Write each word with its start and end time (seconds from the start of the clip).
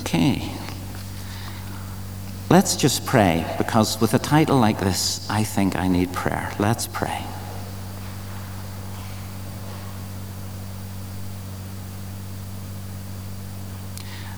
Okay. 0.00 0.50
Let's 2.48 2.76
just 2.76 3.04
pray 3.04 3.44
because 3.58 4.00
with 4.00 4.14
a 4.14 4.18
title 4.18 4.58
like 4.58 4.78
this, 4.78 5.28
I 5.28 5.42
think 5.42 5.76
I 5.76 5.88
need 5.88 6.12
prayer. 6.12 6.52
Let's 6.58 6.86
pray. 6.86 7.24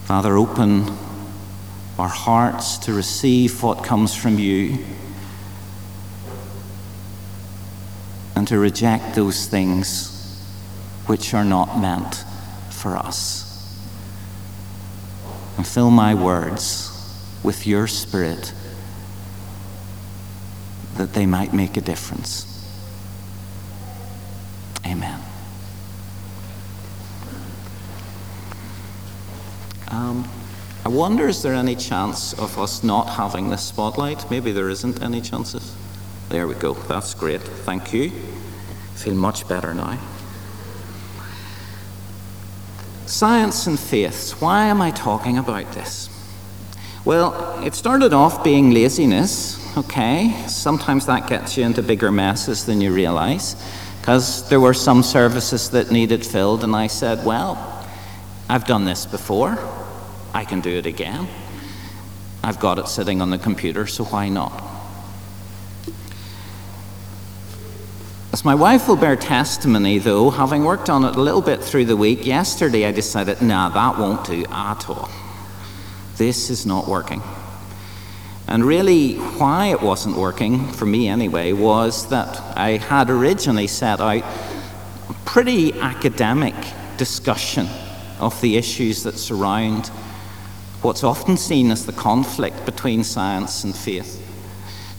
Father, 0.05 0.39
open 0.39 0.91
our 1.99 2.09
hearts 2.09 2.79
to 2.79 2.95
receive 2.95 3.63
what 3.63 3.85
comes 3.85 4.15
from 4.15 4.39
you 4.39 4.79
and 8.35 8.49
to 8.49 8.59
reject 8.59 9.17
those 9.17 9.47
things 9.47 10.43
which 11.07 11.35
are 11.35 11.45
not 11.45 11.79
meant 11.79 12.25
for 12.71 12.97
us. 12.97 13.48
And 15.59 15.67
fill 15.67 15.91
my 15.91 16.15
words 16.15 16.95
with 17.43 17.67
your 17.67 17.87
Spirit 17.87 18.55
that 20.97 21.13
they 21.13 21.27
might 21.27 21.53
make 21.53 21.77
a 21.77 21.81
difference. 21.81 22.47
Amen. 24.87 25.21
Um, 29.89 30.29
I 30.85 30.89
wonder 30.89 31.29
is 31.29 31.43
there 31.43 31.55
any 31.55 31.75
chance 31.75 32.33
of 32.39 32.59
us 32.59 32.83
not 32.83 33.09
having 33.09 33.51
this 33.51 33.63
spotlight? 33.63 34.31
Maybe 34.31 34.53
there 34.53 34.71
isn't 34.71 35.03
any 35.03 35.21
chances. 35.21 35.75
There 36.29 36.47
we 36.47 36.55
go. 36.55 36.75
That's 36.75 37.15
great. 37.15 37.43
Thank 37.43 37.93
you. 37.93 38.07
I 38.07 38.97
feel 38.97 39.15
much 39.15 39.49
better 39.49 39.75
now. 39.75 39.99
Science 43.09 43.67
and 43.67 43.81
faiths. 43.81 44.39
Why 44.39 44.67
am 44.67 44.83
I 44.83 44.91
talking 44.91 45.39
about 45.39 45.73
this? 45.73 46.11
Well, 47.07 47.59
it 47.65 47.73
started 47.75 48.13
off 48.13 48.45
being 48.45 48.71
laziness, 48.73 49.59
okay? 49.79 50.45
Sometimes 50.47 51.07
that 51.07 51.27
gets 51.27 51.57
you 51.57 51.65
into 51.65 51.83
bigger 51.83 52.13
messes 52.13 52.67
than 52.67 52.83
you 52.83 52.93
realize, 52.93 53.57
because 53.99 54.47
there 54.51 54.61
were 54.61 54.75
some 54.75 55.03
services 55.03 55.71
that 55.71 55.91
needed 55.91 56.25
filled, 56.25 56.63
and 56.63 56.77
I 56.77 56.87
said, 56.87 57.25
well, 57.25 57.57
I've 58.47 58.67
done 58.67 58.85
this 58.85 59.07
before, 59.07 59.59
I 60.35 60.45
can 60.45 60.61
do 60.61 60.77
it 60.77 60.85
again. 60.85 61.29
I've 62.45 62.61
got 62.61 62.79
it 62.79 62.89
sitting 62.89 63.23
on 63.23 63.31
the 63.31 63.39
computer, 63.39 63.87
so 63.87 64.05
why 64.05 64.29
not? 64.29 64.53
As 68.39 68.45
my 68.45 68.55
wife 68.55 68.87
will 68.87 68.95
bear 68.95 69.17
testimony, 69.17 69.99
though, 69.99 70.31
having 70.31 70.63
worked 70.63 70.89
on 70.89 71.05
it 71.05 71.17
a 71.17 71.21
little 71.21 71.43
bit 71.43 71.61
through 71.61 71.87
the 71.87 71.97
week, 71.97 72.25
yesterday 72.25 72.87
I 72.87 72.93
decided, 72.93 73.43
nah, 73.43 73.69
that 73.71 73.99
won't 73.99 74.25
do 74.25 74.45
at 74.49 74.89
all. 74.89 75.11
This 76.19 76.49
is 76.49 76.65
not 76.65 76.87
working. 76.87 77.21
And 78.47 78.65
really, 78.65 79.17
why 79.17 79.73
it 79.73 79.83
wasn't 79.83 80.17
working, 80.17 80.69
for 80.69 80.87
me 80.87 81.09
anyway, 81.09 81.53
was 81.53 82.11
that 82.11 82.41
I 82.57 82.77
had 82.77 83.11
originally 83.11 83.67
set 83.67 83.99
out 84.01 84.23
a 84.23 85.15
pretty 85.25 85.73
academic 85.81 86.55
discussion 86.97 87.67
of 88.21 88.41
the 88.41 88.57
issues 88.57 89.03
that 89.03 89.19
surround 89.19 89.89
what's 90.83 91.03
often 91.03 91.37
seen 91.37 91.73
as 91.73 91.87
the 91.87 91.93
conflict 91.93 92.65
between 92.65 93.03
science 93.03 93.65
and 93.65 93.75
faith. 93.75 94.28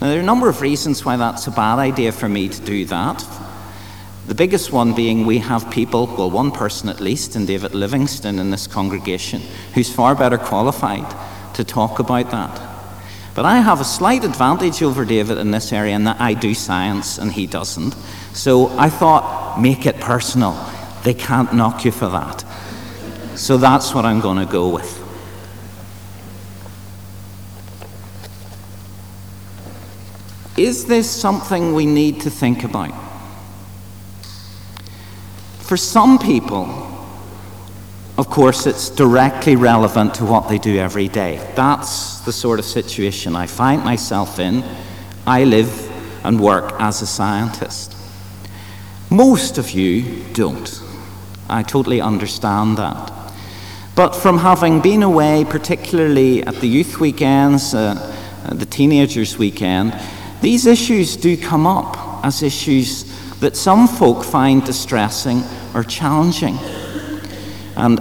Now, 0.02 0.08
there 0.08 0.18
are 0.18 0.22
a 0.22 0.26
number 0.26 0.48
of 0.48 0.62
reasons 0.62 1.04
why 1.04 1.18
that's 1.18 1.48
a 1.48 1.52
bad 1.52 1.78
idea 1.78 2.14
for 2.14 2.30
me 2.30 2.48
to 2.48 2.62
do 2.62 2.86
that. 2.86 3.26
The 4.28 4.36
biggest 4.36 4.72
one 4.72 4.94
being 4.94 5.26
we 5.26 5.40
have 5.40 5.70
people, 5.72 6.06
well, 6.06 6.32
one 6.32 6.52
person 6.52 6.88
at 6.88 7.02
least, 7.02 7.36
in 7.36 7.46
David 7.46 7.76
Livingstone 7.76 8.40
in 8.40 8.50
this 8.50 8.66
congregation, 8.66 9.42
who's 9.74 9.94
far 9.94 10.16
better 10.16 10.38
qualified 10.38 11.06
to 11.56 11.66
talk 11.66 12.00
about 12.00 12.32
that. 12.32 12.70
But 13.36 13.46
I 13.46 13.58
have 13.58 13.82
a 13.82 13.86
slight 13.86 14.24
advantage 14.24 14.82
over 14.82 15.04
David 15.04 15.38
in 15.38 15.52
this 15.52 15.74
area 15.74 15.96
in 15.96 16.06
that 16.06 16.22
I 16.22 16.34
do 16.34 16.54
science 16.54 17.18
and 17.18 17.32
he 17.32 17.48
doesn't. 17.48 17.94
So 18.34 18.68
I 18.78 18.90
thought, 18.90 19.60
make 19.60 19.86
it 19.86 20.00
personal. 20.00 20.54
They 21.04 21.14
can't 21.14 21.54
knock 21.54 21.84
you 21.84 21.92
for 21.92 22.08
that. 22.10 22.46
So 23.36 23.58
that's 23.58 23.94
what 23.94 24.06
I'm 24.06 24.22
going 24.22 24.46
to 24.46 24.52
go 24.52 24.70
with. 24.70 25.09
Is 30.60 30.84
this 30.84 31.10
something 31.10 31.74
we 31.74 31.86
need 31.86 32.20
to 32.20 32.30
think 32.30 32.66
about? 32.66 32.92
For 35.62 35.78
some 35.78 36.20
people, 36.20 36.68
of 38.18 38.30
course, 38.30 38.68
it's 38.68 38.90
directly 38.90 39.56
relevant 39.56 40.16
to 40.16 40.26
what 40.26 40.50
they 40.50 40.58
do 40.58 40.78
every 40.78 41.08
day. 41.08 41.38
That's 41.56 42.20
the 42.26 42.34
sort 42.34 42.60
of 42.60 42.66
situation 42.66 43.38
I 43.38 43.48
find 43.48 43.86
myself 43.86 44.38
in. 44.38 44.66
I 45.26 45.46
live 45.46 45.72
and 46.26 46.38
work 46.42 46.74
as 46.78 47.02
a 47.02 47.08
scientist. 47.08 47.96
Most 49.10 49.58
of 49.58 49.72
you 49.72 50.26
don't. 50.34 50.84
I 51.50 51.64
totally 51.64 52.02
understand 52.02 52.78
that. 52.80 53.14
But 53.96 54.14
from 54.14 54.40
having 54.40 54.82
been 54.82 55.04
away, 55.04 55.46
particularly 55.46 56.44
at 56.44 56.56
the 56.56 56.68
youth 56.68 57.00
weekends, 57.00 57.74
uh, 57.74 57.96
the 58.52 58.66
teenagers' 58.66 59.38
weekend, 59.38 59.98
these 60.42 60.66
issues 60.66 61.18
do 61.18 61.36
come 61.36 61.68
up 61.68 62.24
as 62.26 62.44
issues 62.44 63.04
that 63.40 63.56
some 63.56 63.88
folk 63.88 64.24
find 64.24 64.64
distressing 64.64 65.44
or 65.74 65.84
challenging. 65.84 66.58
And 67.76 68.00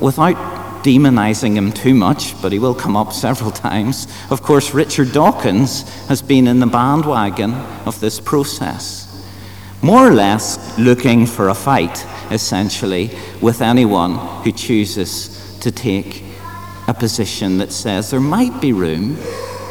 without 0.00 0.36
demonizing 0.82 1.54
him 1.54 1.72
too 1.72 1.94
much, 1.94 2.40
but 2.40 2.52
he 2.52 2.58
will 2.58 2.74
come 2.74 2.96
up 2.96 3.12
several 3.12 3.50
times, 3.68 4.06
of 4.30 4.42
course, 4.42 4.72
Richard 4.72 5.12
Dawkins 5.12 5.82
has 6.06 6.22
been 6.22 6.46
in 6.46 6.60
the 6.60 6.66
bandwagon 6.66 7.54
of 7.86 7.98
this 8.00 8.20
process. 8.20 9.02
More 9.82 10.06
or 10.06 10.12
less 10.12 10.78
looking 10.78 11.26
for 11.26 11.48
a 11.48 11.54
fight, 11.54 12.06
essentially, 12.30 13.10
with 13.40 13.62
anyone 13.62 14.14
who 14.42 14.52
chooses 14.52 15.58
to 15.60 15.70
take 15.70 16.22
a 16.88 16.94
position 16.94 17.58
that 17.58 17.72
says 17.72 18.10
there 18.10 18.20
might 18.20 18.60
be 18.60 18.72
room 18.72 19.16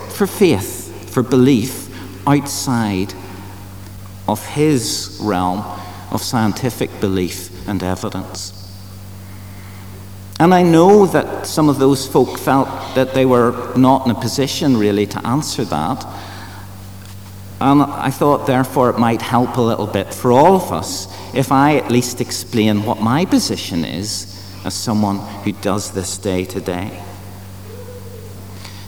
for 0.09 0.27
faith, 0.27 1.11
for 1.13 1.23
belief, 1.23 1.84
outside 2.27 3.13
of 4.27 4.45
his 4.47 5.19
realm 5.21 5.63
of 6.11 6.21
scientific 6.21 6.99
belief 6.99 7.67
and 7.67 7.83
evidence. 7.83 8.55
And 10.39 10.53
I 10.53 10.63
know 10.63 11.05
that 11.07 11.45
some 11.47 11.69
of 11.69 11.79
those 11.79 12.07
folk 12.07 12.37
felt 12.37 12.67
that 12.95 13.13
they 13.13 13.25
were 13.25 13.73
not 13.77 14.05
in 14.05 14.11
a 14.11 14.19
position 14.19 14.75
really 14.77 15.05
to 15.07 15.25
answer 15.25 15.63
that. 15.65 16.05
And 17.61 17.81
I 17.81 18.09
thought, 18.09 18.45
therefore, 18.45 18.89
it 18.89 18.99
might 18.99 19.21
help 19.21 19.55
a 19.55 19.61
little 19.61 19.87
bit 19.87 20.13
for 20.13 20.33
all 20.33 20.55
of 20.55 20.73
us 20.73 21.07
if 21.33 21.53
I 21.53 21.77
at 21.77 21.89
least 21.89 22.19
explain 22.19 22.83
what 22.83 22.99
my 22.99 23.23
position 23.23 23.85
is 23.85 24.31
as 24.65 24.73
someone 24.73 25.19
who 25.43 25.53
does 25.53 25.91
this 25.91 26.17
day 26.17 26.43
to 26.45 26.59
day. 26.59 27.01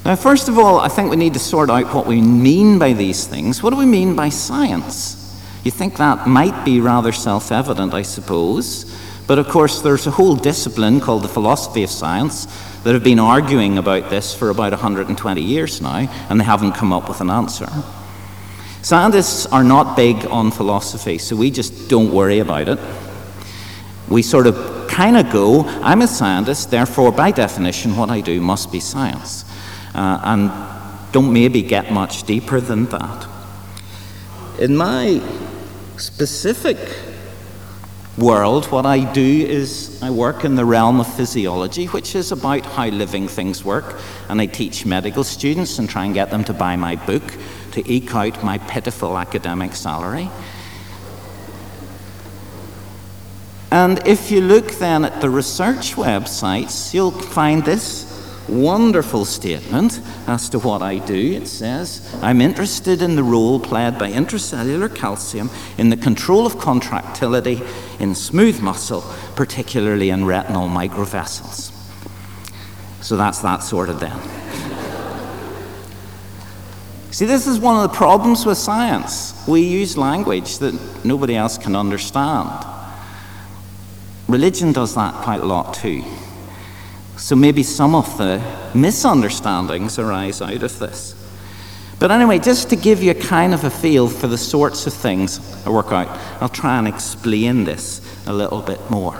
Now, 0.07 0.15
first 0.15 0.47
of 0.47 0.57
all, 0.57 0.79
I 0.79 0.87
think 0.87 1.09
we 1.09 1.17
need 1.17 1.33
to 1.33 1.39
sort 1.39 1.69
out 1.69 1.93
what 1.93 2.07
we 2.07 2.21
mean 2.21 2.79
by 2.79 2.93
these 2.93 3.27
things. 3.27 3.61
What 3.61 3.71
do 3.71 3.75
we 3.75 3.85
mean 3.85 4.15
by 4.15 4.29
science? 4.29 5.37
You 5.65 5.71
think 5.71 5.97
that 5.97 6.25
might 6.25 6.63
be 6.63 6.79
rather 6.79 7.11
self 7.11 7.51
evident, 7.51 7.93
I 7.93 8.03
suppose. 8.03 8.85
But 9.27 9.37
of 9.37 9.49
course, 9.49 9.81
there's 9.81 10.07
a 10.07 10.11
whole 10.11 10.37
discipline 10.37 11.01
called 11.01 11.23
the 11.23 11.27
philosophy 11.27 11.83
of 11.83 11.89
science 11.89 12.45
that 12.85 12.93
have 12.93 13.03
been 13.03 13.19
arguing 13.19 13.77
about 13.77 14.09
this 14.09 14.33
for 14.33 14.49
about 14.49 14.71
120 14.71 15.41
years 15.41 15.81
now, 15.81 16.07
and 16.29 16.39
they 16.39 16.45
haven't 16.45 16.71
come 16.71 16.93
up 16.93 17.09
with 17.09 17.19
an 17.19 17.29
answer. 17.29 17.67
Scientists 18.83 19.45
are 19.47 19.65
not 19.65 19.97
big 19.97 20.25
on 20.27 20.51
philosophy, 20.51 21.17
so 21.17 21.35
we 21.35 21.51
just 21.51 21.89
don't 21.89 22.13
worry 22.13 22.39
about 22.39 22.69
it. 22.69 22.79
We 24.07 24.21
sort 24.21 24.47
of 24.47 24.87
kind 24.87 25.17
of 25.17 25.29
go, 25.33 25.65
I'm 25.83 26.01
a 26.01 26.07
scientist, 26.07 26.71
therefore, 26.71 27.11
by 27.11 27.31
definition, 27.31 27.97
what 27.97 28.09
I 28.09 28.21
do 28.21 28.39
must 28.39 28.71
be 28.71 28.79
science 28.79 29.43
uh, 29.97 30.21
and 30.23 30.51
don't 31.11 31.33
maybe 31.33 31.61
get 31.63 31.91
much 31.91 32.23
deeper 32.23 32.61
than 32.61 32.85
that. 32.85 33.27
In 34.59 34.77
my 34.77 35.21
specific 35.97 36.77
world, 38.17 38.65
what 38.67 38.85
I 38.85 39.11
do 39.11 39.45
is 39.45 40.01
I 40.01 40.09
work 40.09 40.45
in 40.45 40.55
the 40.55 40.65
realm 40.65 40.99
of 40.99 41.15
physiology, 41.15 41.85
which 41.85 42.15
is 42.15 42.31
about 42.31 42.65
how 42.65 42.87
living 42.87 43.27
things 43.27 43.65
work, 43.65 43.99
and 44.29 44.39
I 44.39 44.45
teach 44.45 44.85
medical 44.85 45.23
students 45.23 45.79
and 45.79 45.89
try 45.89 46.05
and 46.05 46.13
get 46.13 46.31
them 46.31 46.43
to 46.45 46.53
buy 46.53 46.75
my 46.75 46.95
book 46.95 47.23
to 47.71 47.91
eke 47.91 48.13
out 48.15 48.43
my 48.43 48.57
pitiful 48.59 49.17
academic 49.17 49.75
salary. 49.75 50.29
And 53.71 54.05
if 54.07 54.31
you 54.31 54.41
look 54.41 54.71
then 54.73 55.05
at 55.05 55.21
the 55.21 55.29
research 55.29 55.95
websites, 55.95 56.93
you'll 56.93 57.11
find 57.11 57.65
this 57.65 58.06
wonderful 58.47 59.25
statement 59.25 59.99
as 60.27 60.49
to 60.49 60.59
what 60.59 60.81
I 60.81 60.99
do. 60.99 61.33
It 61.33 61.47
says, 61.47 62.17
I'm 62.21 62.41
interested 62.41 63.01
in 63.01 63.15
the 63.15 63.23
role 63.23 63.59
played 63.59 63.97
by 63.97 64.11
intracellular 64.11 64.93
calcium 64.93 65.49
in 65.77 65.89
the 65.89 65.97
control 65.97 66.45
of 66.45 66.57
contractility 66.57 67.61
in 67.99 68.15
smooth 68.15 68.61
muscle, 68.61 69.03
particularly 69.35 70.09
in 70.09 70.25
retinal 70.25 70.69
microvessels. 70.69 71.73
So 73.01 73.17
that's 73.17 73.39
that 73.39 73.63
sorted 73.63 73.99
then. 73.99 74.19
See, 77.11 77.25
this 77.25 77.47
is 77.47 77.59
one 77.59 77.83
of 77.83 77.89
the 77.89 77.97
problems 77.97 78.45
with 78.45 78.57
science. 78.57 79.47
We 79.47 79.61
use 79.61 79.97
language 79.97 80.59
that 80.59 81.05
nobody 81.05 81.35
else 81.35 81.57
can 81.57 81.75
understand. 81.75 82.65
Religion 84.27 84.73
does 84.73 84.93
that 84.95 85.13
quite 85.23 85.39
a 85.39 85.45
lot 85.45 85.73
too. 85.73 86.03
So 87.17 87.35
maybe 87.35 87.63
some 87.63 87.95
of 87.95 88.17
the 88.17 88.41
misunderstandings 88.73 89.99
arise 89.99 90.41
out 90.41 90.63
of 90.63 90.79
this. 90.79 91.15
But 91.99 92.11
anyway, 92.11 92.37
just 92.37 92.69
to 92.69 92.75
give 92.75 93.01
you 93.01 93.11
a 93.11 93.15
kind 93.15 93.55
of 93.55 93.63
a 93.63 93.71
feel 93.71 94.07
for 94.07 94.27
the 94.27 94.37
sorts 94.37 94.85
of 94.85 94.93
things 94.93 95.39
I 95.65 95.71
work 95.71 95.91
out, 95.91 96.09
I'll 96.39 96.47
try 96.47 96.77
and 96.77 96.87
explain 96.87 97.63
this 97.63 98.01
a 98.27 98.33
little 98.33 98.61
bit 98.61 98.79
more. 98.91 99.19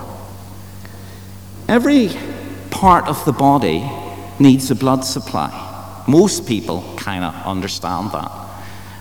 Every 1.68 2.10
part 2.70 3.08
of 3.08 3.24
the 3.24 3.32
body 3.32 3.90
needs 4.38 4.70
a 4.70 4.76
blood 4.76 5.04
supply. 5.04 6.04
Most 6.06 6.46
people 6.46 6.94
kind 6.96 7.24
of 7.24 7.34
understand 7.44 8.12
that. 8.12 8.30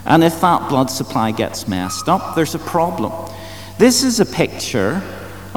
And 0.06 0.24
if 0.24 0.42
that 0.42 0.70
blood 0.70 0.90
supply 0.90 1.32
gets 1.32 1.68
messed 1.68 2.10
up, 2.10 2.36
there's 2.36 2.56
a 2.56 2.60
problem. 2.60 3.14
This 3.78 4.04
is 4.04 4.20
a 4.20 4.26
picture 4.26 5.04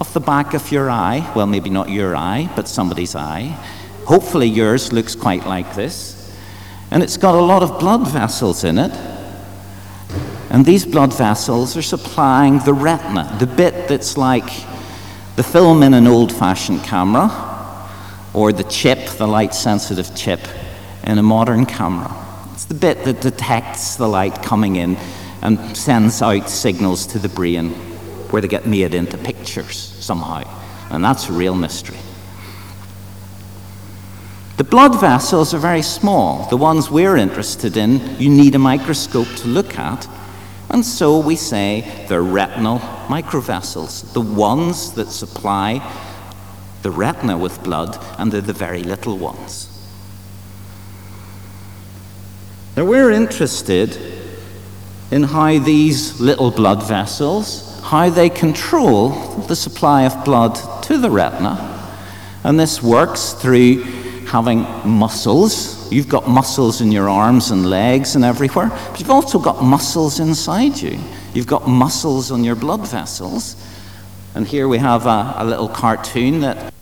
of 0.00 0.12
the 0.14 0.20
back 0.20 0.54
of 0.54 0.72
your 0.72 0.90
eye. 0.90 1.30
Well, 1.36 1.46
maybe 1.46 1.70
not 1.70 1.90
your 1.90 2.16
eye, 2.16 2.50
but 2.56 2.66
somebody's 2.66 3.14
eye. 3.14 3.56
Hopefully, 4.06 4.48
yours 4.48 4.92
looks 4.92 5.14
quite 5.14 5.46
like 5.46 5.74
this. 5.74 6.16
And 6.90 7.02
it's 7.02 7.16
got 7.16 7.34
a 7.34 7.40
lot 7.40 7.62
of 7.62 7.78
blood 7.78 8.08
vessels 8.08 8.64
in 8.64 8.78
it. 8.78 8.92
And 10.50 10.64
these 10.64 10.84
blood 10.84 11.16
vessels 11.16 11.76
are 11.76 11.82
supplying 11.82 12.58
the 12.60 12.72
retina, 12.72 13.36
the 13.38 13.46
bit 13.46 13.86
that's 13.86 14.16
like 14.16 14.50
the 15.36 15.44
film 15.44 15.82
in 15.84 15.94
an 15.94 16.08
old 16.08 16.32
fashioned 16.32 16.82
camera, 16.82 17.30
or 18.34 18.52
the 18.52 18.64
chip, 18.64 19.10
the 19.10 19.28
light 19.28 19.54
sensitive 19.54 20.16
chip 20.16 20.40
in 21.04 21.18
a 21.18 21.22
modern 21.22 21.66
camera. 21.66 22.10
It's 22.52 22.64
the 22.64 22.74
bit 22.74 23.04
that 23.04 23.20
detects 23.20 23.96
the 23.96 24.08
light 24.08 24.42
coming 24.42 24.76
in 24.76 24.96
and 25.42 25.76
sends 25.76 26.20
out 26.20 26.50
signals 26.50 27.06
to 27.08 27.18
the 27.18 27.28
brain 27.28 27.70
where 28.30 28.42
they 28.42 28.48
get 28.48 28.66
made 28.66 28.94
into 28.94 29.16
pictures 29.40 29.76
somehow. 30.00 30.42
And 30.90 31.04
that's 31.04 31.28
a 31.28 31.32
real 31.32 31.54
mystery. 31.54 31.98
The 34.56 34.64
blood 34.64 35.00
vessels 35.00 35.54
are 35.54 35.58
very 35.58 35.82
small. 35.82 36.46
The 36.50 36.56
ones 36.56 36.90
we're 36.90 37.16
interested 37.16 37.76
in, 37.76 38.20
you 38.20 38.28
need 38.28 38.54
a 38.54 38.58
microscope 38.58 39.28
to 39.36 39.48
look 39.48 39.78
at. 39.78 40.06
And 40.68 40.84
so 40.84 41.18
we 41.18 41.36
say 41.36 42.06
they're 42.08 42.22
retinal 42.22 42.78
microvessels, 43.08 44.12
the 44.12 44.20
ones 44.20 44.92
that 44.92 45.08
supply 45.08 45.80
the 46.82 46.90
retina 46.90 47.36
with 47.36 47.62
blood, 47.62 47.98
and 48.18 48.30
they're 48.30 48.40
the 48.40 48.52
very 48.52 48.82
little 48.82 49.16
ones. 49.16 49.68
Now, 52.76 52.84
we're 52.84 53.10
interested 53.10 53.96
in 55.10 55.24
how 55.24 55.58
these 55.58 56.20
little 56.20 56.50
blood 56.50 56.86
vessels, 56.86 57.69
how 57.82 58.10
they 58.10 58.30
control 58.30 59.10
the 59.48 59.56
supply 59.56 60.02
of 60.02 60.24
blood 60.24 60.58
to 60.84 60.98
the 60.98 61.10
retina. 61.10 61.66
And 62.44 62.58
this 62.58 62.82
works 62.82 63.32
through 63.32 63.82
having 64.26 64.60
muscles. 64.84 65.90
You've 65.92 66.08
got 66.08 66.28
muscles 66.28 66.80
in 66.80 66.92
your 66.92 67.08
arms 67.08 67.50
and 67.50 67.68
legs 67.68 68.14
and 68.14 68.24
everywhere, 68.24 68.68
but 68.68 69.00
you've 69.00 69.10
also 69.10 69.38
got 69.38 69.62
muscles 69.62 70.20
inside 70.20 70.80
you. 70.80 70.98
You've 71.34 71.46
got 71.46 71.68
muscles 71.68 72.30
on 72.30 72.44
your 72.44 72.56
blood 72.56 72.86
vessels. 72.86 73.56
And 74.34 74.46
here 74.46 74.68
we 74.68 74.78
have 74.78 75.06
a, 75.06 75.34
a 75.36 75.44
little 75.44 75.68
cartoon 75.68 76.40
that 76.40 76.72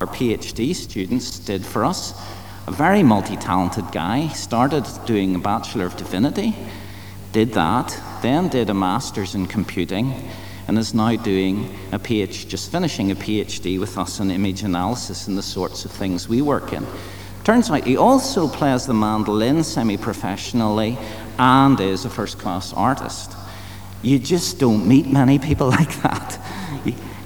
our 0.00 0.06
PhD 0.06 0.74
students 0.74 1.38
did 1.38 1.64
for 1.64 1.84
us 1.84 2.12
a 2.66 2.72
very 2.72 3.02
multi 3.02 3.36
talented 3.36 3.90
guy. 3.92 4.28
Started 4.28 4.84
doing 5.06 5.34
a 5.34 5.38
Bachelor 5.38 5.86
of 5.86 5.96
Divinity, 5.96 6.54
did 7.32 7.52
that, 7.52 7.98
then 8.26 8.48
did 8.48 8.68
a 8.68 8.74
Master's 8.74 9.36
in 9.36 9.46
Computing, 9.46 10.12
and 10.66 10.76
is 10.76 10.92
now 10.92 11.14
doing 11.14 11.72
a 11.92 11.98
PhD, 11.98 12.48
just 12.48 12.72
finishing 12.72 13.12
a 13.12 13.14
PhD 13.14 13.78
with 13.78 13.96
us 13.96 14.18
in 14.18 14.32
image 14.32 14.64
analysis 14.64 15.28
and 15.28 15.38
the 15.38 15.42
sorts 15.42 15.84
of 15.84 15.92
things 15.92 16.28
we 16.28 16.42
work 16.42 16.72
in. 16.72 16.84
Turns 17.44 17.70
out 17.70 17.84
he 17.84 17.96
also 17.96 18.48
plays 18.48 18.84
the 18.84 18.94
mandolin 18.94 19.62
semi 19.62 19.96
professionally 19.96 20.98
and 21.38 21.78
is 21.78 22.04
a 22.04 22.10
first 22.10 22.40
class 22.40 22.72
artist. 22.72 23.32
You 24.02 24.18
just 24.18 24.58
don't 24.58 24.88
meet 24.88 25.06
many 25.06 25.38
people 25.38 25.68
like 25.80 25.94
that. 26.02 26.40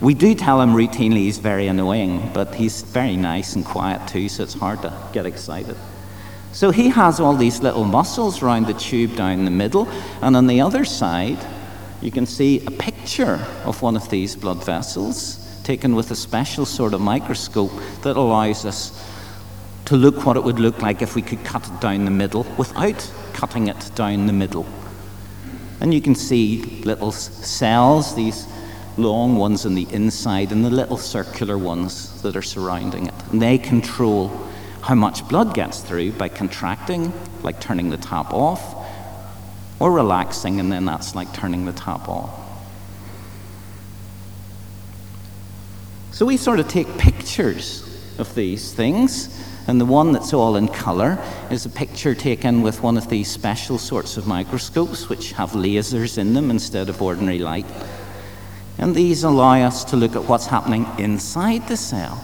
We 0.02 0.14
do 0.14 0.34
tell 0.34 0.60
him 0.60 0.70
routinely 0.70 1.24
he's 1.24 1.38
very 1.38 1.66
annoying, 1.66 2.30
but 2.34 2.54
he's 2.54 2.82
very 2.82 3.16
nice 3.16 3.54
and 3.54 3.64
quiet 3.64 4.06
too, 4.08 4.28
so 4.28 4.42
it's 4.42 4.54
hard 4.54 4.82
to 4.82 4.92
get 5.12 5.24
excited. 5.24 5.76
So 6.52 6.70
he 6.70 6.88
has 6.88 7.20
all 7.20 7.34
these 7.34 7.60
little 7.60 7.84
muscles 7.84 8.42
around 8.42 8.66
the 8.66 8.74
tube 8.74 9.16
down 9.16 9.44
the 9.44 9.50
middle, 9.50 9.88
and 10.20 10.36
on 10.36 10.46
the 10.46 10.60
other 10.60 10.84
side, 10.84 11.38
you 12.02 12.10
can 12.10 12.26
see 12.26 12.64
a 12.66 12.70
picture 12.70 13.44
of 13.64 13.82
one 13.82 13.96
of 13.96 14.08
these 14.10 14.34
blood 14.34 14.64
vessels 14.64 15.46
taken 15.64 15.94
with 15.94 16.10
a 16.10 16.16
special 16.16 16.66
sort 16.66 16.94
of 16.94 17.00
microscope 17.00 17.70
that 18.02 18.16
allows 18.16 18.64
us 18.64 19.06
to 19.84 19.96
look 19.96 20.24
what 20.24 20.36
it 20.36 20.42
would 20.42 20.58
look 20.58 20.80
like 20.82 21.02
if 21.02 21.14
we 21.14 21.22
could 21.22 21.44
cut 21.44 21.66
it 21.68 21.80
down 21.80 22.04
the 22.04 22.10
middle 22.10 22.44
without 22.56 23.10
cutting 23.32 23.68
it 23.68 23.90
down 23.94 24.26
the 24.26 24.32
middle. 24.32 24.66
And 25.80 25.94
you 25.94 26.00
can 26.00 26.14
see 26.14 26.62
little 26.84 27.12
cells, 27.12 28.14
these 28.14 28.46
long 28.96 29.36
ones 29.36 29.64
on 29.66 29.74
the 29.74 29.86
inside 29.92 30.52
and 30.52 30.64
the 30.64 30.70
little 30.70 30.98
circular 30.98 31.56
ones 31.56 32.20
that 32.22 32.36
are 32.36 32.42
surrounding 32.42 33.06
it. 33.06 33.14
And 33.30 33.40
they 33.40 33.58
control 33.58 34.28
how 34.82 34.94
much 34.94 35.26
blood 35.28 35.54
gets 35.54 35.80
through 35.80 36.12
by 36.12 36.28
contracting, 36.28 37.12
like 37.42 37.60
turning 37.60 37.90
the 37.90 37.96
tap 37.96 38.32
off, 38.32 38.76
or 39.78 39.92
relaxing, 39.92 40.60
and 40.60 40.70
then 40.70 40.84
that's 40.84 41.14
like 41.14 41.32
turning 41.32 41.64
the 41.64 41.72
tap 41.72 42.08
off. 42.08 42.30
So 46.12 46.26
we 46.26 46.36
sort 46.36 46.60
of 46.60 46.68
take 46.68 46.98
pictures 46.98 47.86
of 48.18 48.34
these 48.34 48.72
things, 48.72 49.42
and 49.66 49.80
the 49.80 49.86
one 49.86 50.12
that's 50.12 50.34
all 50.34 50.56
in 50.56 50.68
color 50.68 51.18
is 51.50 51.64
a 51.64 51.70
picture 51.70 52.14
taken 52.14 52.62
with 52.62 52.82
one 52.82 52.96
of 52.98 53.08
these 53.08 53.30
special 53.30 53.78
sorts 53.78 54.16
of 54.16 54.26
microscopes 54.26 55.08
which 55.08 55.32
have 55.32 55.52
lasers 55.52 56.18
in 56.18 56.34
them 56.34 56.50
instead 56.50 56.88
of 56.88 57.00
ordinary 57.00 57.38
light. 57.38 57.66
And 58.78 58.94
these 58.94 59.24
allow 59.24 59.60
us 59.60 59.84
to 59.84 59.96
look 59.96 60.16
at 60.16 60.24
what's 60.24 60.46
happening 60.46 60.86
inside 60.98 61.68
the 61.68 61.76
cell. 61.76 62.22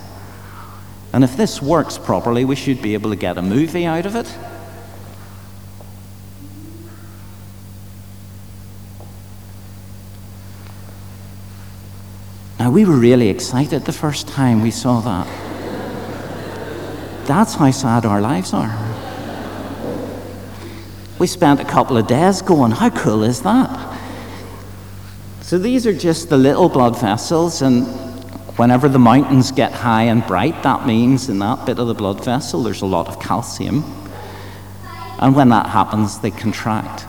And 1.17 1.25
if 1.25 1.35
this 1.35 1.63
works 1.63 1.97
properly, 1.97 2.45
we 2.45 2.57
should 2.57 2.83
be 2.83 2.93
able 2.93 3.09
to 3.09 3.17
get 3.17 3.39
a 3.39 3.43
movie 3.43 3.87
out 3.87 4.05
of 4.05 4.17
it. 4.17 4.31
Now, 12.59 12.71
we 12.71 12.85
were 12.85 12.99
really 12.99 13.31
excited 13.31 13.87
the 13.87 13.95
first 13.95 14.29
time 14.29 14.61
we 14.61 14.71
saw 14.71 15.01
that. 15.01 15.27
That's 17.27 17.55
how 17.55 17.71
sad 17.71 18.05
our 18.05 18.21
lives 18.21 18.53
are. 18.53 18.77
We 21.19 21.27
spent 21.29 21.61
a 21.61 21.65
couple 21.65 21.97
of 21.97 22.07
days 22.07 22.43
going, 22.43 22.73
How 22.73 22.91
cool 22.91 23.25
is 23.25 23.41
that? 23.41 23.99
So 25.41 25.59
these 25.59 25.87
are 25.87 25.95
just 25.95 26.29
the 26.29 26.37
little 26.37 26.69
blood 26.69 27.01
vessels, 27.01 27.63
and 27.63 28.06
whenever 28.57 28.89
the 28.89 28.99
mountains 28.99 29.53
get 29.53 29.73
high 29.73 30.05
and 30.05 30.27
bright, 30.27 30.63
that 30.63 30.87
means 30.87 31.29
in 31.29 31.39
that 31.39 31.67
bit 31.67 31.79
of 31.79 31.87
the 31.87 31.95
blood 31.95 32.25
vessel 32.25 32.63
there's 32.63 32.83
a 32.83 32.87
lot 32.87 33.09
of 33.09 33.21
calcium. 33.21 33.85
And 35.19 35.35
when 35.35 35.49
that 35.51 35.67
happens, 35.67 36.19
they 36.21 36.31
contract. 36.31 37.07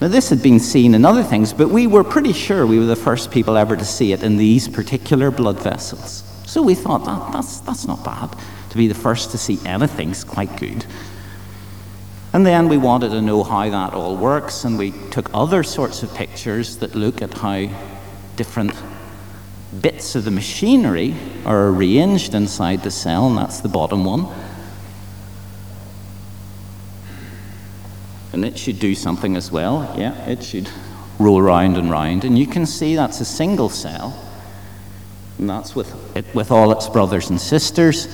Now, 0.00 0.08
this 0.08 0.30
had 0.30 0.42
been 0.42 0.58
seen 0.58 0.94
in 0.94 1.04
other 1.04 1.22
things, 1.22 1.52
but 1.52 1.68
we 1.68 1.86
were 1.86 2.02
pretty 2.02 2.32
sure 2.32 2.66
we 2.66 2.78
were 2.78 2.86
the 2.86 2.96
first 2.96 3.30
people 3.30 3.56
ever 3.56 3.76
to 3.76 3.84
see 3.84 4.12
it 4.12 4.22
in 4.22 4.36
these 4.36 4.66
particular 4.68 5.30
blood 5.30 5.60
vessels. 5.60 6.24
So 6.44 6.60
we 6.60 6.74
thought 6.74 7.04
that, 7.04 7.32
that's, 7.32 7.60
that's 7.60 7.86
not 7.86 8.04
bad. 8.04 8.36
To 8.70 8.76
be 8.76 8.88
the 8.88 8.94
first 8.94 9.30
to 9.30 9.38
see 9.38 9.58
anything's 9.64 10.24
quite 10.24 10.56
good. 10.58 10.84
And 12.32 12.44
then 12.44 12.68
we 12.68 12.78
wanted 12.78 13.10
to 13.10 13.22
know 13.22 13.44
how 13.44 13.68
that 13.70 13.94
all 13.94 14.16
works, 14.16 14.64
and 14.64 14.76
we 14.76 14.92
took 15.10 15.30
other 15.32 15.62
sorts 15.62 16.02
of 16.02 16.12
pictures 16.14 16.78
that 16.78 16.94
look 16.94 17.22
at 17.22 17.34
how 17.34 17.68
different 18.36 18.72
bits 19.80 20.14
of 20.14 20.24
the 20.24 20.30
machinery 20.30 21.14
are 21.44 21.68
arranged 21.68 22.34
inside 22.34 22.82
the 22.82 22.90
cell, 22.90 23.28
and 23.28 23.38
that's 23.38 23.60
the 23.60 23.68
bottom 23.68 24.04
one. 24.04 24.26
And 28.32 28.44
it 28.44 28.58
should 28.58 28.78
do 28.78 28.94
something 28.94 29.36
as 29.36 29.50
well. 29.50 29.94
Yeah, 29.96 30.14
it 30.26 30.42
should 30.42 30.68
roll 31.18 31.42
round 31.42 31.76
and 31.76 31.90
round. 31.90 32.24
And 32.24 32.38
you 32.38 32.46
can 32.46 32.66
see 32.66 32.96
that's 32.96 33.20
a 33.20 33.24
single 33.24 33.68
cell. 33.68 34.18
And 35.38 35.48
that's 35.48 35.74
with, 35.74 36.16
it, 36.16 36.24
with 36.34 36.50
all 36.50 36.72
its 36.72 36.88
brothers 36.88 37.30
and 37.30 37.40
sisters. 37.40 38.08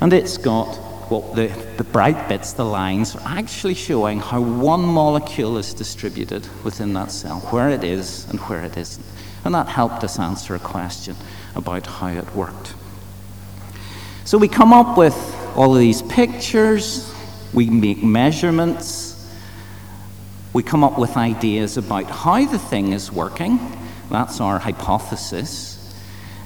And 0.00 0.12
it's 0.12 0.38
got 0.38 0.78
well, 1.10 1.20
the, 1.34 1.48
the 1.76 1.84
bright 1.84 2.28
bits, 2.28 2.52
the 2.54 2.64
lines, 2.64 3.14
are 3.14 3.22
actually 3.24 3.74
showing 3.74 4.20
how 4.20 4.40
one 4.40 4.82
molecule 4.82 5.58
is 5.58 5.74
distributed 5.74 6.48
within 6.64 6.94
that 6.94 7.10
cell, 7.10 7.40
where 7.50 7.68
it 7.68 7.84
is 7.84 8.28
and 8.30 8.40
where 8.40 8.64
it 8.64 8.76
isn't. 8.76 9.04
And 9.44 9.54
that 9.54 9.68
helped 9.68 10.02
us 10.04 10.18
answer 10.18 10.54
a 10.54 10.58
question 10.58 11.16
about 11.54 11.86
how 11.86 12.08
it 12.08 12.34
worked. 12.34 12.74
So 14.24 14.38
we 14.38 14.48
come 14.48 14.72
up 14.72 14.96
with 14.96 15.14
all 15.54 15.74
of 15.74 15.80
these 15.80 16.02
pictures, 16.02 17.14
we 17.52 17.68
make 17.68 18.02
measurements, 18.02 19.14
we 20.54 20.62
come 20.62 20.82
up 20.82 20.98
with 20.98 21.16
ideas 21.16 21.76
about 21.76 22.04
how 22.04 22.44
the 22.46 22.58
thing 22.58 22.92
is 22.92 23.12
working. 23.12 23.58
That's 24.10 24.40
our 24.40 24.58
hypothesis. 24.58 25.74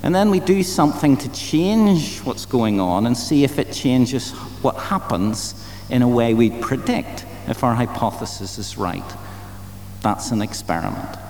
And 0.03 0.15
then 0.15 0.31
we 0.31 0.41
do 0.41 0.63
something 0.63 1.17
to 1.19 1.33
change 1.33 2.21
what's 2.21 2.47
going 2.47 2.81
on 2.81 3.07
and 3.07 3.17
see 3.17 3.45
if 3.45 3.59
it 3.59 3.73
changes 3.73 4.33
what 4.63 4.77
happens 4.77 5.55
in 5.91 6.03
a 6.03 6.09
way 6.09 6.35
we 6.35 6.51
predict 6.51 7.27
if 7.47 7.63
our 7.65 7.75
hypothesis 7.75 8.59
is 8.59 8.79
right. 8.79 9.05
That's 10.03 10.31
an 10.31 10.43
experiment. 10.43 11.28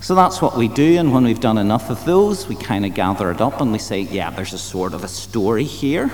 So 0.00 0.14
that's 0.14 0.40
what 0.40 0.56
we 0.56 0.66
do, 0.68 0.98
and 0.98 1.12
when 1.12 1.24
we've 1.24 1.40
done 1.40 1.58
enough 1.58 1.90
of 1.90 2.04
those, 2.04 2.48
we 2.48 2.56
kind 2.56 2.86
of 2.86 2.94
gather 2.94 3.30
it 3.30 3.40
up 3.40 3.60
and 3.60 3.70
we 3.70 3.78
say, 3.78 4.00
yeah, 4.00 4.30
there's 4.30 4.54
a 4.54 4.58
sort 4.58 4.94
of 4.94 5.04
a 5.04 5.08
story 5.08 5.64
here. 5.64 6.10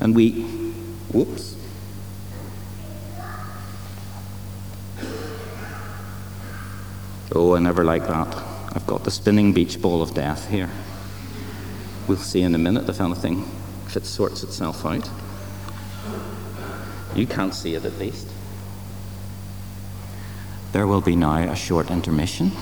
And 0.00 0.14
we, 0.14 0.42
whoops. 1.12 1.56
Oh, 7.34 7.54
I 7.54 7.58
never 7.58 7.84
like 7.84 8.06
that. 8.06 8.34
I've 8.74 8.86
got 8.86 9.04
the 9.04 9.10
spinning 9.10 9.52
beach 9.52 9.80
ball 9.80 10.00
of 10.00 10.14
death 10.14 10.48
here. 10.48 10.70
We'll 12.08 12.16
see 12.16 12.40
in 12.40 12.54
a 12.54 12.58
minute 12.58 12.88
if 12.88 13.00
anything, 13.00 13.46
if 13.86 13.96
it 13.96 14.06
sorts 14.06 14.42
itself 14.42 14.86
out. 14.86 15.08
You 17.14 17.26
can't 17.26 17.54
see 17.54 17.74
it 17.74 17.84
at 17.84 17.98
least. 17.98 18.28
There 20.72 20.86
will 20.86 21.00
be 21.00 21.16
now 21.16 21.50
a 21.50 21.56
short 21.56 21.90
intermission. 21.90 22.52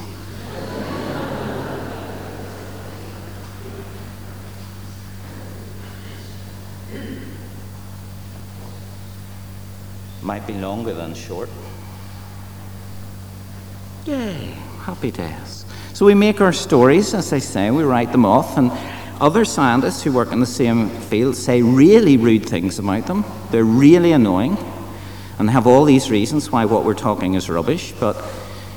Might 10.22 10.46
be 10.46 10.54
longer 10.54 10.94
than 10.94 11.14
short. 11.14 11.50
Yay, 14.06 14.54
happy 14.80 15.10
days. 15.10 15.64
So 15.92 16.06
we 16.06 16.14
make 16.14 16.40
our 16.40 16.52
stories, 16.52 17.14
as 17.14 17.32
I 17.32 17.38
say, 17.38 17.70
we 17.70 17.84
write 17.84 18.12
them 18.12 18.24
off, 18.24 18.56
and 18.56 18.70
other 19.20 19.44
scientists 19.44 20.02
who 20.02 20.12
work 20.12 20.32
in 20.32 20.40
the 20.40 20.46
same 20.46 20.88
field 20.88 21.36
say 21.36 21.62
really 21.62 22.16
rude 22.16 22.46
things 22.46 22.78
about 22.78 23.06
them. 23.06 23.24
They're 23.50 23.64
really 23.64 24.12
annoying 24.12 24.56
and 25.38 25.50
have 25.50 25.66
all 25.66 25.84
these 25.84 26.10
reasons 26.10 26.50
why 26.50 26.64
what 26.64 26.84
we're 26.84 26.94
talking 26.94 27.34
is 27.34 27.48
rubbish, 27.48 27.92
but 27.98 28.16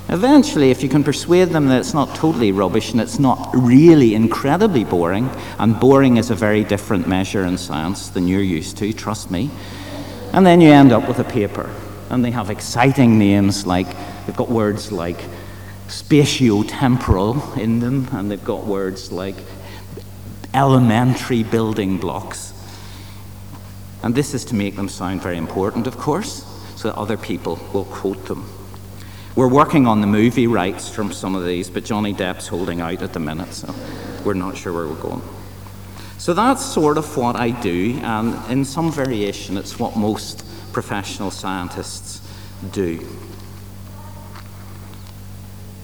eventually, 0.10 0.72
if 0.72 0.82
you 0.82 0.90
can 0.90 1.04
persuade 1.04 1.50
them 1.50 1.68
that 1.68 1.80
it's 1.80 1.94
not 1.94 2.16
totally 2.16 2.52
rubbish 2.52 2.92
and 2.92 3.02
it's 3.02 3.20
not 3.20 3.50
really 3.54 4.16
incredibly 4.16 4.84
boring, 4.84 5.30
and 5.60 5.80
boring 5.80 6.18
is 6.18 6.30
a 6.30 6.36
very 6.36 6.64
different 6.64 7.08
measure 7.08 7.44
in 7.46 7.58
science 7.58 8.10
than 8.10 8.28
you're 8.28 8.42
used 8.42 8.78
to, 8.78 8.94
trust 8.94 9.30
me, 9.30 9.50
and 10.34 10.46
then 10.46 10.62
you 10.62 10.72
end 10.72 10.92
up 10.92 11.08
with 11.08 11.20
a 11.20 11.24
paper. 11.24 11.70
And 12.10 12.24
they 12.24 12.32
have 12.32 12.50
exciting 12.50 13.20
names 13.20 13.66
like, 13.68 13.88
they've 14.26 14.36
got 14.36 14.50
words 14.50 14.92
like 14.92 15.20
spatio-temporal 15.88 17.54
in 17.54 17.80
them, 17.80 18.08
and 18.14 18.32
they've 18.32 18.44
got 18.44 18.66
words 18.66 19.12
like 19.12 19.36
elementary 20.54 21.44
building 21.44 21.98
blocks. 21.98 22.54
And 24.04 24.13
this 24.13 24.34
is 24.34 24.46
to 24.46 24.56
make 24.56 24.75
them 24.75 24.89
sound 24.89 25.22
very 25.22 25.38
important, 25.38 25.88
of 25.88 25.98
course, 25.98 26.44
so 26.75 26.89
that 26.89 26.98
other 26.98 27.18
people 27.18 27.60
will 27.74 27.86
quote 27.86 28.25
them. 28.25 28.48
We're 29.36 29.48
working 29.48 29.86
on 29.86 30.01
the 30.01 30.08
movie 30.08 30.48
rights 30.48 30.89
from 30.89 31.12
some 31.12 31.36
of 31.36 31.46
these, 31.46 31.70
but 31.70 31.86
Johnny 31.86 32.13
Depp's 32.13 32.48
holding 32.48 32.82
out 32.82 33.01
at 33.01 33.13
the 33.13 33.20
minute, 33.20 33.54
so 33.54 33.74
we're 34.25 34.34
not 34.34 34.58
sure 34.58 34.74
where 34.74 34.88
we're 34.88 34.96
going. 34.96 35.22
So 36.18 36.34
that's 36.34 36.66
sort 36.66 36.98
of 36.98 37.16
what 37.16 37.36
I 37.36 37.51
do, 37.51 38.00
and 38.01 38.51
in 38.51 38.66
some 38.66 38.92
variation, 38.92 39.58
it's 39.58 39.77
what 39.77 39.96
most 39.96 40.44
professional 40.74 41.30
scientists 41.32 42.22
do. 42.72 43.00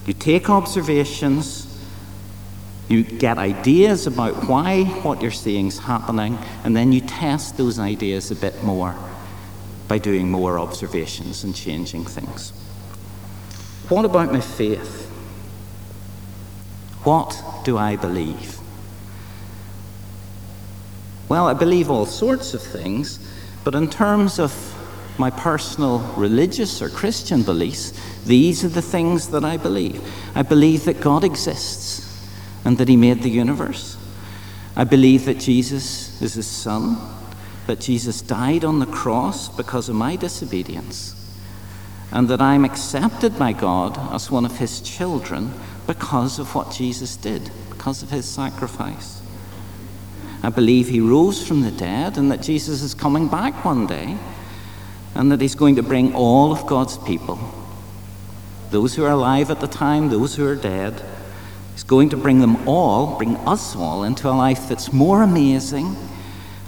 You 0.06 0.14
take 0.14 0.50
observations, 0.50 1.63
you 2.88 3.02
get 3.02 3.38
ideas 3.38 4.06
about 4.06 4.48
why 4.48 4.84
what 5.02 5.22
you're 5.22 5.30
seeing 5.30 5.68
is 5.68 5.78
happening, 5.78 6.38
and 6.64 6.76
then 6.76 6.92
you 6.92 7.00
test 7.00 7.56
those 7.56 7.78
ideas 7.78 8.30
a 8.30 8.36
bit 8.36 8.62
more 8.62 8.94
by 9.88 9.98
doing 9.98 10.30
more 10.30 10.58
observations 10.58 11.44
and 11.44 11.54
changing 11.54 12.04
things. 12.04 12.50
What 13.88 14.04
about 14.04 14.32
my 14.32 14.40
faith? 14.40 15.10
What 17.04 17.42
do 17.64 17.78
I 17.78 17.96
believe? 17.96 18.58
Well, 21.28 21.46
I 21.46 21.54
believe 21.54 21.90
all 21.90 22.06
sorts 22.06 22.52
of 22.52 22.62
things, 22.62 23.18
but 23.64 23.74
in 23.74 23.88
terms 23.88 24.38
of 24.38 24.52
my 25.16 25.30
personal 25.30 26.00
religious 26.16 26.82
or 26.82 26.90
Christian 26.90 27.42
beliefs, 27.42 27.92
these 28.26 28.62
are 28.64 28.68
the 28.68 28.82
things 28.82 29.28
that 29.28 29.44
I 29.44 29.56
believe. 29.56 30.02
I 30.34 30.42
believe 30.42 30.84
that 30.84 31.00
God 31.00 31.24
exists 31.24 32.03
and 32.64 32.78
that 32.78 32.88
He 32.88 32.96
made 32.96 33.22
the 33.22 33.30
universe. 33.30 33.96
I 34.76 34.84
believe 34.84 35.26
that 35.26 35.38
Jesus 35.38 36.20
is 36.20 36.34
His 36.34 36.46
Son, 36.46 36.96
that 37.66 37.80
Jesus 37.80 38.20
died 38.20 38.64
on 38.64 38.78
the 38.78 38.86
cross 38.86 39.48
because 39.54 39.88
of 39.88 39.94
my 39.94 40.16
disobedience, 40.16 41.14
and 42.10 42.28
that 42.28 42.40
I'm 42.40 42.64
accepted 42.64 43.38
by 43.38 43.52
God 43.52 43.98
as 44.12 44.30
one 44.30 44.44
of 44.44 44.58
His 44.58 44.80
children 44.80 45.52
because 45.86 46.38
of 46.38 46.54
what 46.54 46.72
Jesus 46.72 47.16
did, 47.16 47.50
because 47.70 48.02
of 48.02 48.10
His 48.10 48.24
sacrifice. 48.24 49.22
I 50.42 50.50
believe 50.50 50.88
He 50.88 51.00
rose 51.00 51.46
from 51.46 51.62
the 51.62 51.70
dead 51.70 52.18
and 52.18 52.30
that 52.30 52.42
Jesus 52.42 52.82
is 52.82 52.94
coming 52.94 53.28
back 53.28 53.64
one 53.64 53.86
day 53.86 54.16
and 55.14 55.30
that 55.30 55.40
He's 55.40 55.54
going 55.54 55.76
to 55.76 55.82
bring 55.82 56.14
all 56.14 56.52
of 56.52 56.66
God's 56.66 56.98
people, 56.98 57.38
those 58.70 58.94
who 58.94 59.04
are 59.04 59.10
alive 59.10 59.50
at 59.50 59.60
the 59.60 59.66
time, 59.66 60.08
those 60.08 60.34
who 60.34 60.46
are 60.46 60.56
dead 60.56 61.02
He's 61.74 61.84
going 61.84 62.08
to 62.10 62.16
bring 62.16 62.38
them 62.40 62.66
all, 62.68 63.18
bring 63.18 63.36
us 63.38 63.76
all, 63.76 64.04
into 64.04 64.28
a 64.28 64.32
life 64.32 64.68
that's 64.68 64.92
more 64.92 65.22
amazing 65.22 65.96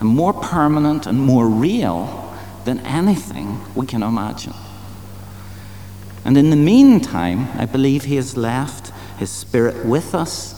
and 0.00 0.08
more 0.08 0.34
permanent 0.34 1.06
and 1.06 1.18
more 1.18 1.48
real 1.48 2.34
than 2.64 2.80
anything 2.80 3.60
we 3.74 3.86
can 3.86 4.02
imagine. 4.02 4.52
And 6.24 6.36
in 6.36 6.50
the 6.50 6.56
meantime, 6.56 7.48
I 7.54 7.66
believe 7.66 8.04
He 8.04 8.16
has 8.16 8.36
left 8.36 8.92
His 9.18 9.30
Spirit 9.30 9.86
with 9.86 10.14
us 10.14 10.54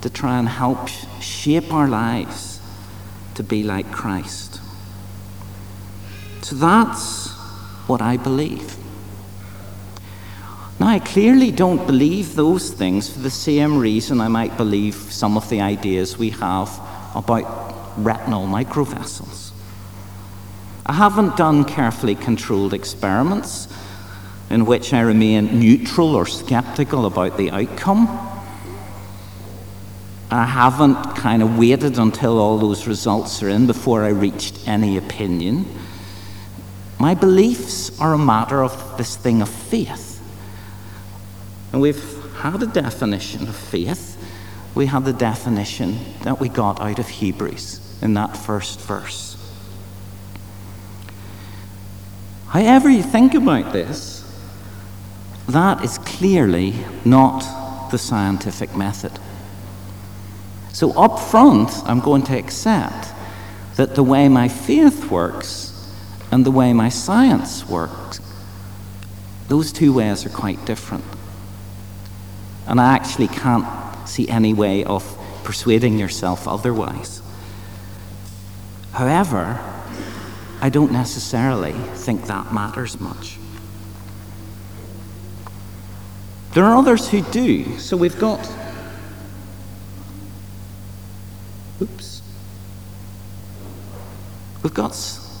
to 0.00 0.08
try 0.08 0.38
and 0.38 0.48
help 0.48 0.88
shape 1.20 1.72
our 1.72 1.88
lives 1.88 2.60
to 3.34 3.42
be 3.42 3.62
like 3.62 3.92
Christ. 3.92 4.60
So 6.40 6.56
that's 6.56 7.28
what 7.86 8.00
I 8.00 8.16
believe. 8.16 8.76
Now, 10.78 10.88
I 10.88 10.98
clearly 10.98 11.50
don't 11.50 11.86
believe 11.86 12.34
those 12.34 12.70
things 12.70 13.08
for 13.08 13.20
the 13.20 13.30
same 13.30 13.78
reason 13.78 14.20
I 14.20 14.28
might 14.28 14.56
believe 14.58 14.94
some 14.94 15.36
of 15.36 15.48
the 15.48 15.62
ideas 15.62 16.18
we 16.18 16.30
have 16.30 16.70
about 17.14 17.94
retinal 17.96 18.46
microvessels. 18.46 19.52
I 20.84 20.92
haven't 20.92 21.36
done 21.36 21.64
carefully 21.64 22.14
controlled 22.14 22.74
experiments 22.74 23.68
in 24.50 24.66
which 24.66 24.92
I 24.92 25.00
remain 25.00 25.58
neutral 25.58 26.14
or 26.14 26.26
skeptical 26.26 27.06
about 27.06 27.36
the 27.36 27.50
outcome. 27.50 28.06
I 30.30 30.44
haven't 30.44 31.16
kind 31.16 31.42
of 31.42 31.58
waited 31.58 31.98
until 31.98 32.38
all 32.38 32.58
those 32.58 32.86
results 32.86 33.42
are 33.42 33.48
in 33.48 33.66
before 33.66 34.04
I 34.04 34.08
reached 34.08 34.68
any 34.68 34.96
opinion. 34.96 35.64
My 36.98 37.14
beliefs 37.14 37.98
are 38.00 38.12
a 38.12 38.18
matter 38.18 38.62
of 38.62 38.98
this 38.98 39.16
thing 39.16 39.40
of 39.40 39.48
faith. 39.48 40.05
And 41.76 41.82
we've 41.82 42.32
had 42.36 42.62
a 42.62 42.66
definition 42.66 43.46
of 43.48 43.54
faith. 43.54 44.16
We 44.74 44.86
have 44.86 45.04
the 45.04 45.12
definition 45.12 45.98
that 46.22 46.40
we 46.40 46.48
got 46.48 46.80
out 46.80 46.98
of 46.98 47.06
Hebrews 47.06 47.98
in 48.00 48.14
that 48.14 48.34
first 48.34 48.80
verse. 48.80 49.36
However, 52.46 52.88
you 52.88 53.02
think 53.02 53.34
about 53.34 53.74
this, 53.74 54.24
that 55.50 55.84
is 55.84 55.98
clearly 55.98 56.76
not 57.04 57.90
the 57.90 57.98
scientific 57.98 58.74
method. 58.74 59.12
So, 60.72 60.92
up 60.92 61.18
front, 61.18 61.70
I'm 61.84 62.00
going 62.00 62.22
to 62.22 62.38
accept 62.38 63.08
that 63.74 63.94
the 63.94 64.02
way 64.02 64.30
my 64.30 64.48
faith 64.48 65.10
works 65.10 65.94
and 66.32 66.46
the 66.46 66.50
way 66.50 66.72
my 66.72 66.88
science 66.88 67.68
works, 67.68 68.18
those 69.48 69.72
two 69.72 69.92
ways 69.92 70.24
are 70.24 70.30
quite 70.30 70.64
different. 70.64 71.04
And 72.66 72.80
I 72.80 72.94
actually 72.94 73.28
can't 73.28 73.66
see 74.08 74.28
any 74.28 74.52
way 74.52 74.84
of 74.84 75.18
persuading 75.44 75.98
yourself 75.98 76.48
otherwise. 76.48 77.22
However, 78.92 79.60
I 80.60 80.70
don't 80.70 80.92
necessarily 80.92 81.72
think 81.72 82.26
that 82.26 82.52
matters 82.52 83.00
much. 83.00 83.38
There 86.54 86.64
are 86.64 86.76
others 86.76 87.08
who 87.10 87.20
do. 87.20 87.78
So 87.78 87.96
we've 87.96 88.18
got 88.18 88.40
Oops. 91.80 92.22
We've 94.62 94.74
got 94.74 94.92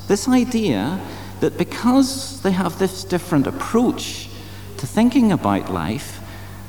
this 0.06 0.28
idea 0.28 1.00
that 1.40 1.56
because 1.56 2.42
they 2.42 2.52
have 2.52 2.78
this 2.78 3.04
different 3.04 3.46
approach 3.46 4.28
to 4.76 4.86
thinking 4.86 5.32
about 5.32 5.72
life, 5.72 6.20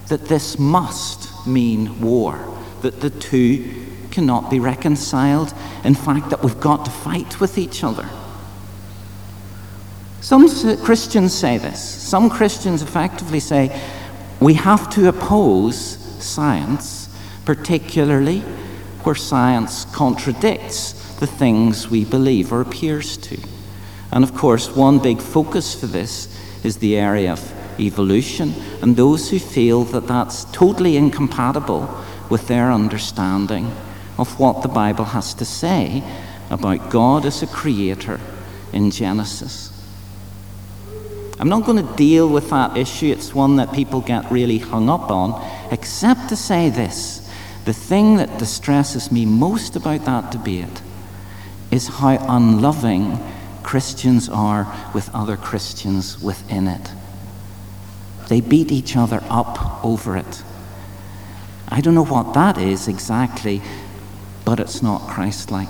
that 0.08 0.26
this 0.26 0.58
must 0.58 1.48
mean 1.48 2.02
war, 2.02 2.40
that 2.82 3.02
the 3.02 3.10
two 3.10 3.86
cannot 4.12 4.50
be 4.50 4.60
reconciled. 4.60 5.54
In 5.84 5.96
fact, 5.96 6.30
that 6.30 6.44
we've 6.44 6.60
got 6.60 6.86
to 6.86 6.92
fight 6.92 7.40
with 7.40 7.58
each 7.58 7.84
other. 7.84 8.08
Some 10.22 10.50
Christians 10.84 11.34
say 11.34 11.58
this. 11.58 11.80
Some 11.80 12.30
Christians 12.30 12.82
effectively 12.82 13.40
say 13.40 13.80
we 14.40 14.56
have 14.56 14.90
to 14.92 15.08
oppose 15.08 15.78
science, 16.24 17.10
particularly 17.46 18.40
where 19.04 19.16
science 19.16 19.86
contradicts 19.86 21.16
the 21.20 21.28
things 21.28 21.90
we 21.90 22.06
believe 22.06 22.52
or 22.52 22.62
appears 22.62 23.18
to. 23.18 23.40
And 24.12 24.24
of 24.24 24.34
course, 24.34 24.76
one 24.76 25.00
big 25.00 25.20
focus 25.20 25.80
for 25.80 25.88
this 25.88 26.28
is 26.64 26.78
the 26.78 26.98
area 26.98 27.32
of 27.32 27.54
evolution, 27.80 28.54
and 28.82 28.96
those 28.96 29.30
who 29.30 29.40
feel 29.40 29.84
that 29.86 30.08
that's 30.08 30.46
totally 30.46 30.98
incompatible 30.98 32.04
with 32.30 32.48
their 32.48 32.72
understanding 32.72 33.72
of 34.18 34.40
what 34.40 34.62
the 34.62 34.68
Bible 34.68 35.06
has 35.06 35.34
to 35.36 35.46
say 35.46 36.04
about 36.50 36.90
God 36.90 37.26
as 37.26 37.44
a 37.44 37.48
creator 37.48 38.20
in 38.74 38.92
Genesis. 38.92 39.74
I'm 41.40 41.50
not 41.50 41.66
going 41.66 41.86
to 41.86 41.96
deal 41.96 42.28
with 42.28 42.50
that 42.50 42.76
issue, 42.76 43.08
it's 43.08 43.36
one 43.36 43.58
that 43.58 43.74
people 43.74 44.02
get 44.02 44.32
really 44.32 44.58
hung 44.58 44.90
up 44.90 45.12
on, 45.12 45.40
except 45.72 46.30
to 46.30 46.36
say 46.36 46.70
this 46.70 47.30
the 47.66 47.74
thing 47.74 48.16
that 48.16 48.40
distresses 48.40 49.12
me 49.12 49.26
most 49.26 49.76
about 49.76 50.06
that 50.06 50.32
debate 50.32 50.82
is 51.70 51.88
how 51.88 52.18
unloving 52.30 53.20
Christians 53.62 54.30
are 54.30 54.74
with 54.94 55.14
other 55.14 55.36
Christians 55.36 56.22
within 56.22 56.68
it. 56.68 56.90
They 58.28 58.42
beat 58.42 58.72
each 58.72 58.98
other 58.98 59.24
up 59.30 59.84
over 59.86 60.18
it. 60.18 60.44
I 61.70 61.82
don't 61.82 61.96
know 61.96 62.06
what 62.06 62.34
that 62.34 62.58
is 62.58 62.88
exactly, 62.88 63.62
but 64.46 64.60
it's 64.60 64.82
not 64.82 65.02
Christ 65.02 65.52
like. 65.52 65.68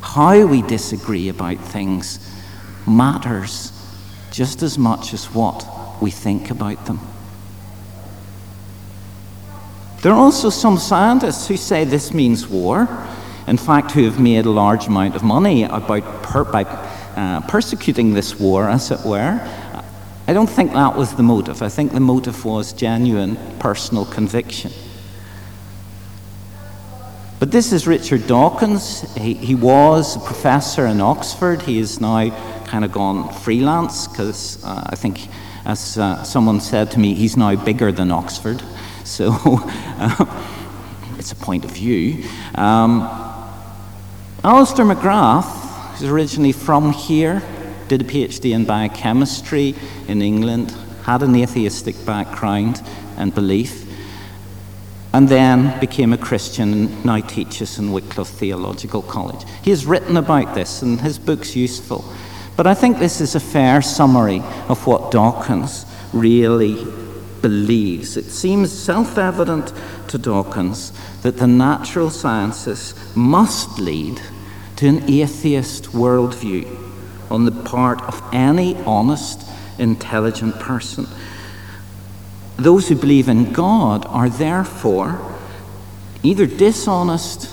How 0.00 0.46
we 0.46 0.62
disagree 0.62 1.28
about 1.28 1.58
things 1.58 2.18
matters 2.86 3.72
just 4.32 4.62
as 4.62 4.78
much 4.78 5.14
as 5.14 5.26
what 5.26 5.66
we 6.00 6.10
think 6.10 6.50
about 6.50 6.86
them. 6.86 7.00
There 10.02 10.12
are 10.12 10.18
also 10.18 10.50
some 10.50 10.78
scientists 10.78 11.46
who 11.46 11.56
say 11.56 11.84
this 11.84 12.12
means 12.12 12.48
war, 12.48 12.88
in 13.46 13.56
fact, 13.56 13.92
who 13.92 14.04
have 14.04 14.18
made 14.18 14.46
a 14.46 14.50
large 14.50 14.88
amount 14.88 15.14
of 15.14 15.22
money 15.22 15.62
about 15.62 16.22
per- 16.24 16.44
by 16.44 16.64
uh, 16.64 17.40
persecuting 17.42 18.12
this 18.12 18.40
war, 18.40 18.68
as 18.68 18.90
it 18.90 19.06
were. 19.06 19.40
I 20.32 20.34
don't 20.34 20.48
think 20.48 20.72
that 20.72 20.96
was 20.96 21.14
the 21.14 21.22
motive. 21.22 21.60
I 21.60 21.68
think 21.68 21.92
the 21.92 22.00
motive 22.00 22.46
was 22.46 22.72
genuine 22.72 23.36
personal 23.58 24.06
conviction. 24.06 24.72
But 27.38 27.50
this 27.50 27.70
is 27.70 27.86
Richard 27.86 28.26
Dawkins. 28.26 29.02
He, 29.14 29.34
he 29.34 29.54
was 29.54 30.16
a 30.16 30.20
professor 30.20 30.86
in 30.86 31.02
Oxford. 31.02 31.60
He 31.60 31.78
is 31.78 32.00
now 32.00 32.30
kind 32.64 32.82
of 32.82 32.92
gone 32.92 33.30
freelance 33.30 34.08
because 34.08 34.64
uh, 34.64 34.86
I 34.86 34.96
think, 34.96 35.28
as 35.66 35.98
uh, 35.98 36.22
someone 36.22 36.62
said 36.62 36.90
to 36.92 36.98
me, 36.98 37.12
he's 37.12 37.36
now 37.36 37.54
bigger 37.62 37.92
than 37.92 38.10
Oxford. 38.10 38.62
So 39.04 39.36
uh, 39.36 40.46
it's 41.18 41.32
a 41.32 41.36
point 41.36 41.66
of 41.66 41.72
view. 41.72 42.24
Um, 42.54 43.02
Alister 44.42 44.84
McGrath, 44.84 45.98
who's 45.98 46.08
originally 46.08 46.52
from 46.52 46.92
here, 46.92 47.42
did 47.98 48.00
a 48.00 48.10
PhD 48.10 48.54
in 48.54 48.64
biochemistry 48.64 49.74
in 50.08 50.22
England, 50.22 50.70
had 51.02 51.22
an 51.22 51.36
atheistic 51.36 51.94
background 52.06 52.80
and 53.18 53.34
belief 53.34 53.86
and 55.12 55.28
then 55.28 55.78
became 55.78 56.14
a 56.14 56.16
Christian 56.16 56.72
and 56.72 57.04
now 57.04 57.20
teaches 57.20 57.78
in 57.78 57.92
Wycliffe 57.92 58.30
Theological 58.30 59.02
College. 59.02 59.44
He 59.62 59.68
has 59.68 59.84
written 59.84 60.16
about 60.16 60.54
this, 60.54 60.80
and 60.80 61.02
his 61.02 61.18
book's 61.18 61.54
useful. 61.54 62.02
But 62.56 62.66
I 62.66 62.72
think 62.72 62.98
this 62.98 63.20
is 63.20 63.34
a 63.34 63.40
fair 63.40 63.82
summary 63.82 64.42
of 64.70 64.86
what 64.86 65.10
Dawkins 65.10 65.84
really 66.14 66.86
believes. 67.42 68.16
It 68.16 68.30
seems 68.30 68.72
self 68.72 69.18
evident 69.18 69.70
to 70.08 70.16
Dawkins 70.16 70.94
that 71.20 71.36
the 71.36 71.46
natural 71.46 72.08
sciences 72.08 72.94
must 73.14 73.78
lead 73.78 74.18
to 74.76 74.88
an 74.88 75.10
atheist 75.10 75.92
worldview 75.92 76.91
on 77.32 77.46
the 77.46 77.50
part 77.50 78.02
of 78.02 78.22
any 78.32 78.76
honest, 78.84 79.48
intelligent 79.78 80.54
person. 80.60 81.06
Those 82.56 82.88
who 82.88 82.94
believe 82.94 83.28
in 83.28 83.52
God 83.52 84.04
are 84.06 84.28
therefore 84.28 85.18
either 86.22 86.46
dishonest, 86.46 87.50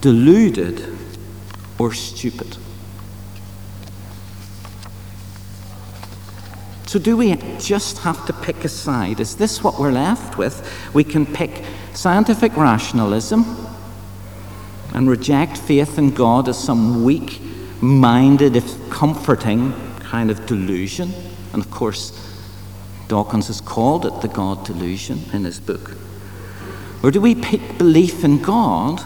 deluded, 0.00 0.96
or 1.76 1.92
stupid. 1.92 2.56
So, 6.86 6.98
do 6.98 7.16
we 7.16 7.34
just 7.58 7.98
have 7.98 8.26
to 8.26 8.32
pick 8.32 8.64
a 8.64 8.68
side? 8.68 9.20
Is 9.20 9.36
this 9.36 9.62
what 9.62 9.78
we're 9.78 9.92
left 9.92 10.38
with? 10.38 10.68
We 10.94 11.04
can 11.04 11.26
pick 11.26 11.64
scientific 11.94 12.56
rationalism 12.56 13.44
and 14.94 15.08
reject 15.08 15.56
faith 15.56 15.98
in 15.98 16.10
God 16.10 16.48
as 16.48 16.58
some 16.62 17.04
weak 17.04 17.40
minded, 17.82 18.56
if 18.56 18.90
comforting, 18.90 19.72
kind 20.00 20.30
of 20.30 20.46
delusion. 20.46 21.12
And 21.52 21.62
of 21.62 21.70
course, 21.70 22.12
Dawkins 23.08 23.48
has 23.48 23.60
called 23.60 24.06
it 24.06 24.20
the 24.20 24.28
God 24.28 24.64
delusion 24.64 25.20
in 25.32 25.44
his 25.44 25.58
book. 25.58 25.96
Or 27.02 27.10
do 27.10 27.20
we 27.20 27.34
pick 27.34 27.78
belief 27.78 28.24
in 28.24 28.42
God 28.42 29.00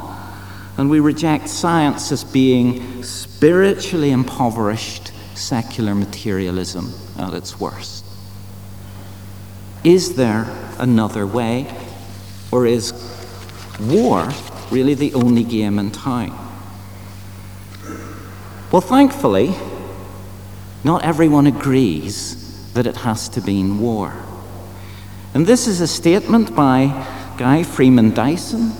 and 0.76 0.90
we 0.90 1.00
reject 1.00 1.48
science 1.48 2.10
as 2.10 2.24
being 2.24 3.02
spiritually 3.02 4.10
impoverished 4.10 5.12
secular 5.34 5.94
materialism 5.94 6.92
at 7.18 7.34
its 7.34 7.60
worst? 7.60 8.04
Is 9.84 10.16
there 10.16 10.46
another 10.78 11.26
way? 11.26 11.72
Or 12.50 12.66
is 12.66 12.92
war 13.80 14.32
really 14.70 14.94
the 14.94 15.14
only 15.14 15.44
game 15.44 15.78
in 15.78 15.90
town? 15.90 16.40
Well, 18.74 18.80
thankfully, 18.80 19.54
not 20.82 21.04
everyone 21.04 21.46
agrees 21.46 22.72
that 22.72 22.88
it 22.88 22.96
has 22.96 23.28
to 23.28 23.40
be 23.40 23.60
in 23.60 23.78
war. 23.78 24.12
And 25.32 25.46
this 25.46 25.68
is 25.68 25.80
a 25.80 25.86
statement 25.86 26.56
by 26.56 26.86
Guy 27.38 27.62
Freeman 27.62 28.12
Dyson, 28.14 28.72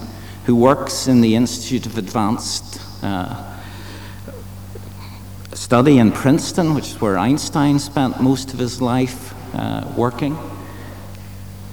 who 0.47 0.57
works 0.57 1.07
in 1.07 1.21
the 1.21 1.37
Institute 1.37 1.87
of 1.87 1.97
Advanced 1.97 2.81
uh, 3.05 3.61
Study 5.53 5.99
in 5.99 6.11
Princeton, 6.11 6.75
which 6.75 6.89
is 6.89 7.01
where 7.01 7.17
Einstein 7.17 7.79
spent 7.79 8.21
most 8.21 8.53
of 8.53 8.59
his 8.59 8.83
life 8.83 9.33
uh, 9.55 9.87
working. 9.97 10.37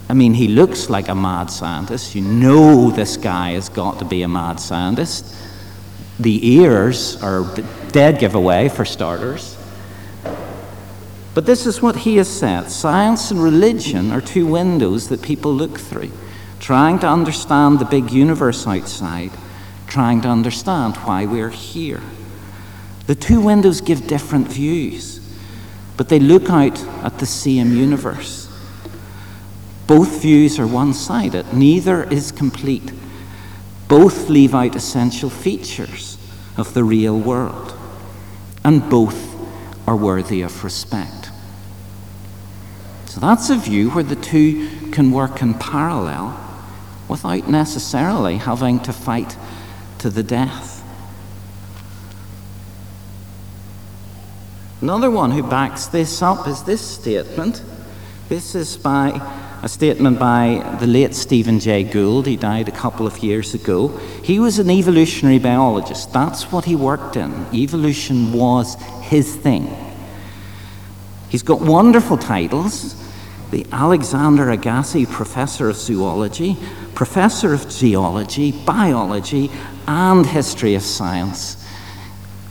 I 0.10 0.13
mean, 0.13 0.36
he 0.36 0.47
looks 0.47 0.91
like 0.91 1.07
a 1.07 1.15
mad 1.15 1.49
scientist. 1.49 2.13
You 2.13 2.21
know 2.21 2.91
this 2.91 3.17
guy 3.17 3.53
has 3.53 3.67
got 3.67 3.97
to 3.97 4.05
be 4.05 4.21
a 4.21 4.27
mad 4.27 4.60
scientist. 4.60 5.25
The 6.19 6.55
ears 6.57 7.19
are 7.23 7.43
dead 7.91 8.19
giveaway, 8.19 8.69
for 8.69 8.86
starters. 8.86 9.58
But 11.34 11.45
this 11.45 11.65
is 11.65 11.82
what 11.82 11.97
he 11.97 12.17
has 12.17 12.30
said 12.30 12.69
science 12.69 13.32
and 13.32 13.41
religion 13.41 14.12
are 14.12 14.21
two 14.21 14.45
windows 14.45 15.08
that 15.10 15.21
people 15.21 15.54
look 15.54 15.80
through, 15.80 16.12
trying 16.60 16.99
to 16.99 17.08
understand 17.08 17.80
the 17.80 17.86
big 17.86 18.12
universe 18.12 18.67
outside, 18.67 19.32
trying 19.88 20.21
to 20.21 20.27
understand 20.27 20.97
why 20.97 21.25
we're 21.25 21.49
here. 21.49 22.01
The 23.08 23.15
two 23.15 23.41
windows 23.41 23.82
give 23.82 24.08
different 24.08 24.47
views, 24.47 25.19
but 25.97 26.10
they 26.10 26.19
look 26.19 26.49
out 26.49 26.82
at 27.04 27.19
the 27.19 27.25
same 27.25 27.75
universe. 27.75 28.47
Both 29.88 30.21
views 30.21 30.60
are 30.60 30.67
one 30.67 30.93
sided, 30.93 31.54
neither 31.54 32.04
is 32.04 32.32
complete. 32.32 32.91
Both 33.88 34.30
leave 34.30 34.56
out 34.56 34.75
essential 34.75 35.30
features 35.30 36.17
of 36.58 36.73
the 36.73 36.84
real 36.84 37.19
world, 37.19 37.73
and 38.63 38.89
both 38.89 39.36
are 39.88 39.95
worthy 39.95 40.41
of 40.41 40.63
respect. 40.63 41.30
So 43.06 43.19
that's 43.19 43.50
a 43.50 43.58
view 43.58 43.89
where 43.89 44.04
the 44.04 44.15
two 44.15 44.69
can 44.91 45.12
work 45.12 45.41
in 45.41 45.54
parallel 45.54 46.38
without 47.08 47.50
necessarily 47.50 48.38
having 48.38 48.80
to 48.82 48.93
fight 48.93 49.36
to 49.97 50.10
the 50.10 50.24
death. 50.24 50.82
Another 54.82 55.12
one 55.12 55.32
who 55.32 55.43
backs 55.43 55.88
this 55.88 56.21
up 56.21 56.47
is 56.47 56.63
this 56.63 56.82
statement 56.82 57.63
This 58.30 58.56
is 58.56 58.78
by 58.78 59.19
a 59.63 59.69
statement 59.69 60.17
by 60.17 60.78
the 60.80 60.88
late 60.88 61.13
Stephen 61.13 61.60
Jay 61.60 61.84
Gould. 61.84 62.26
He 62.26 62.36
died 62.36 62.67
a 62.67 62.71
couple 62.71 63.06
of 63.06 63.19
years 63.19 63.54
ago. 63.54 63.89
He 64.24 64.39
was 64.39 64.58
an 64.58 64.69
evolutionary 64.69 65.39
biologist. 65.39 66.12
That's 66.12 66.52
what 66.52 66.65
he 66.65 66.76
worked 66.76 67.15
in. 67.15 67.45
Evolution 67.54 68.34
was 68.34 68.76
his 69.02 69.36
thing. 69.36 69.76
He's 71.30 71.43
got 71.43 71.62
wonderful 71.62 72.17
titles 72.17 72.97
the 73.52 73.65
Alexander 73.74 74.50
Agassiz 74.50 75.10
Professor 75.10 75.69
of 75.69 75.76
Zoology, 75.76 76.56
Professor 76.95 77.54
of 77.54 77.69
Geology, 77.69 78.54
Biology, 78.54 79.52
and 79.88 80.26
History 80.26 80.74
of 80.76 80.82
Science. 80.82 81.58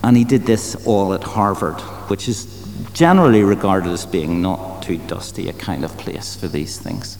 And 0.04 0.14
he 0.14 0.24
did 0.24 0.42
this 0.42 0.76
all 0.86 1.14
at 1.14 1.22
Harvard, 1.22 1.80
which 2.10 2.28
is 2.28 2.46
generally 2.92 3.42
regarded 3.42 3.90
as 3.92 4.04
being 4.04 4.42
not 4.42 4.69
too 4.90 5.06
dusty 5.06 5.48
a 5.48 5.52
kind 5.52 5.84
of 5.84 5.96
place 5.98 6.34
for 6.34 6.48
these 6.48 6.76
things. 6.78 7.16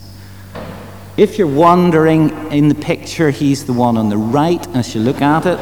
If 1.17 1.39
you're 1.39 1.47
wondering 1.47 2.31
in 2.51 2.69
the 2.69 2.75
picture, 2.75 3.31
he's 3.31 3.65
the 3.65 3.73
one 3.73 3.97
on 3.97 4.09
the 4.09 4.17
right 4.17 4.67
as 4.75 4.93
you 4.95 5.01
look 5.01 5.23
at 5.23 5.47
it. 5.47 5.59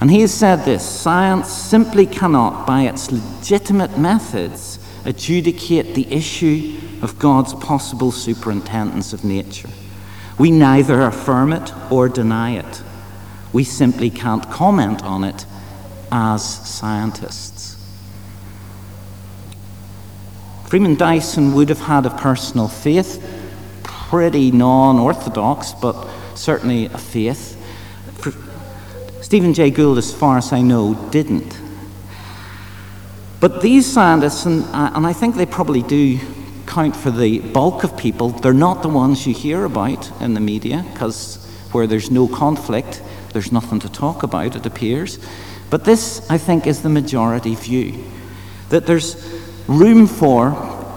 And 0.00 0.10
he 0.10 0.20
has 0.22 0.32
said 0.32 0.64
this 0.64 0.88
science 0.88 1.48
simply 1.48 2.06
cannot, 2.06 2.66
by 2.66 2.82
its 2.82 3.10
legitimate 3.10 3.98
methods, 3.98 4.78
adjudicate 5.04 5.94
the 5.94 6.10
issue 6.10 6.78
of 7.02 7.18
God's 7.18 7.52
possible 7.52 8.12
superintendence 8.12 9.12
of 9.12 9.24
nature. 9.24 9.68
We 10.38 10.50
neither 10.52 11.02
affirm 11.02 11.52
it 11.52 11.72
or 11.90 12.08
deny 12.08 12.52
it. 12.52 12.82
We 13.52 13.64
simply 13.64 14.08
can't 14.08 14.48
comment 14.50 15.02
on 15.02 15.24
it 15.24 15.44
as 16.12 16.42
scientists. 16.66 17.57
Freeman 20.68 20.96
Dyson 20.96 21.54
would 21.54 21.70
have 21.70 21.80
had 21.80 22.04
a 22.04 22.10
personal 22.10 22.68
faith, 22.68 23.24
pretty 23.84 24.50
non 24.50 24.98
orthodox, 24.98 25.72
but 25.72 26.06
certainly 26.34 26.84
a 26.84 26.98
faith. 26.98 27.56
Stephen 29.22 29.54
Jay 29.54 29.70
Gould, 29.70 29.96
as 29.96 30.12
far 30.12 30.36
as 30.36 30.52
I 30.52 30.60
know, 30.60 30.92
didn't. 31.10 31.58
But 33.40 33.62
these 33.62 33.86
scientists, 33.86 34.44
and, 34.44 34.64
uh, 34.64 34.92
and 34.94 35.06
I 35.06 35.14
think 35.14 35.36
they 35.36 35.46
probably 35.46 35.80
do 35.80 36.18
count 36.66 36.94
for 36.94 37.10
the 37.10 37.38
bulk 37.38 37.82
of 37.82 37.96
people, 37.96 38.28
they're 38.28 38.52
not 38.52 38.82
the 38.82 38.90
ones 38.90 39.26
you 39.26 39.32
hear 39.32 39.64
about 39.64 40.20
in 40.20 40.34
the 40.34 40.40
media, 40.40 40.84
because 40.92 41.46
where 41.72 41.86
there's 41.86 42.10
no 42.10 42.28
conflict, 42.28 43.02
there's 43.32 43.52
nothing 43.52 43.80
to 43.80 43.88
talk 43.88 44.22
about, 44.22 44.54
it 44.54 44.66
appears. 44.66 45.18
But 45.70 45.86
this, 45.86 46.28
I 46.28 46.36
think, 46.36 46.66
is 46.66 46.82
the 46.82 46.90
majority 46.90 47.54
view 47.54 48.04
that 48.68 48.84
there's 48.84 49.37
room 49.68 50.06
for 50.06 50.52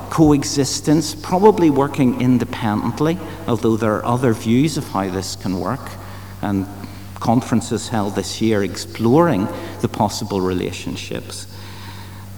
coexistence, 0.09 1.13
probably 1.13 1.69
working 1.69 2.19
independently, 2.19 3.17
although 3.47 3.77
there 3.77 3.95
are 3.95 4.05
other 4.05 4.33
views 4.33 4.77
of 4.77 4.87
how 4.87 5.09
this 5.09 5.35
can 5.35 5.59
work, 5.59 5.91
and 6.41 6.65
conferences 7.15 7.89
held 7.89 8.15
this 8.15 8.41
year 8.41 8.63
exploring 8.63 9.47
the 9.81 9.87
possible 9.87 10.41
relationships. 10.41 11.47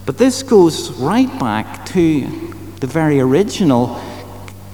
But 0.06 0.18
this 0.18 0.42
goes 0.42 0.90
right 1.00 1.38
back 1.40 1.86
to 1.86 2.26
the 2.80 2.86
very 2.86 3.18
original 3.20 4.00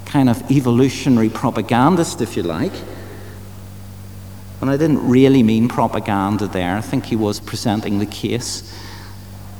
kind 0.05 0.29
of 0.29 0.51
evolutionary 0.51 1.29
propagandist, 1.29 2.21
if 2.21 2.37
you 2.37 2.43
like, 2.43 2.73
and 4.61 4.69
I 4.69 4.77
didn't 4.77 5.09
really 5.09 5.43
mean 5.43 5.69
propaganda 5.69 6.47
there. 6.47 6.77
I 6.77 6.81
think 6.81 7.07
he 7.07 7.17
was 7.17 7.41
presenting 7.41 7.99
the 7.99 8.07
case, 8.07 8.75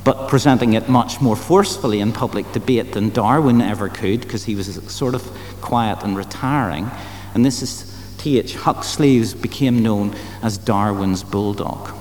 but 0.05 0.29
presenting 0.29 0.73
it 0.73 0.89
much 0.89 1.21
more 1.21 1.37
forcefully 1.37 2.01
in 2.01 2.13
public 2.13 2.51
debate 2.53 2.93
than 2.93 3.11
Darwin 3.11 3.61
ever 3.61 3.89
could, 3.89 4.23
because 4.23 4.45
he 4.45 4.55
was 4.55 4.75
sort 4.91 5.15
of 5.15 5.23
quiet 5.61 6.03
and 6.03 6.17
retiring. 6.17 6.91
And 7.35 7.45
this 7.45 7.63
is 7.63 8.15
T.H. 8.19 8.55
Huxley, 8.55 9.19
who 9.19 9.35
became 9.37 9.83
known 9.83 10.15
as 10.43 10.59
Darwin's 10.59 11.23
bulldog. 11.23 11.95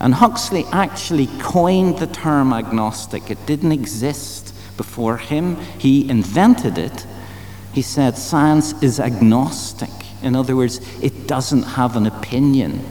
And 0.00 0.14
Huxley 0.14 0.64
actually 0.72 1.28
coined 1.40 1.98
the 1.98 2.06
term 2.06 2.52
agnostic. 2.52 3.30
It 3.30 3.44
didn't 3.46 3.72
exist 3.72 4.54
before 4.76 5.18
him, 5.18 5.56
he 5.78 6.08
invented 6.08 6.78
it. 6.78 7.04
He 7.74 7.82
said 7.82 8.16
science 8.16 8.72
is 8.82 8.98
agnostic. 8.98 9.90
In 10.22 10.34
other 10.34 10.56
words, 10.56 10.80
it 11.02 11.26
doesn't 11.26 11.64
have 11.64 11.96
an 11.96 12.06
opinion 12.06 12.82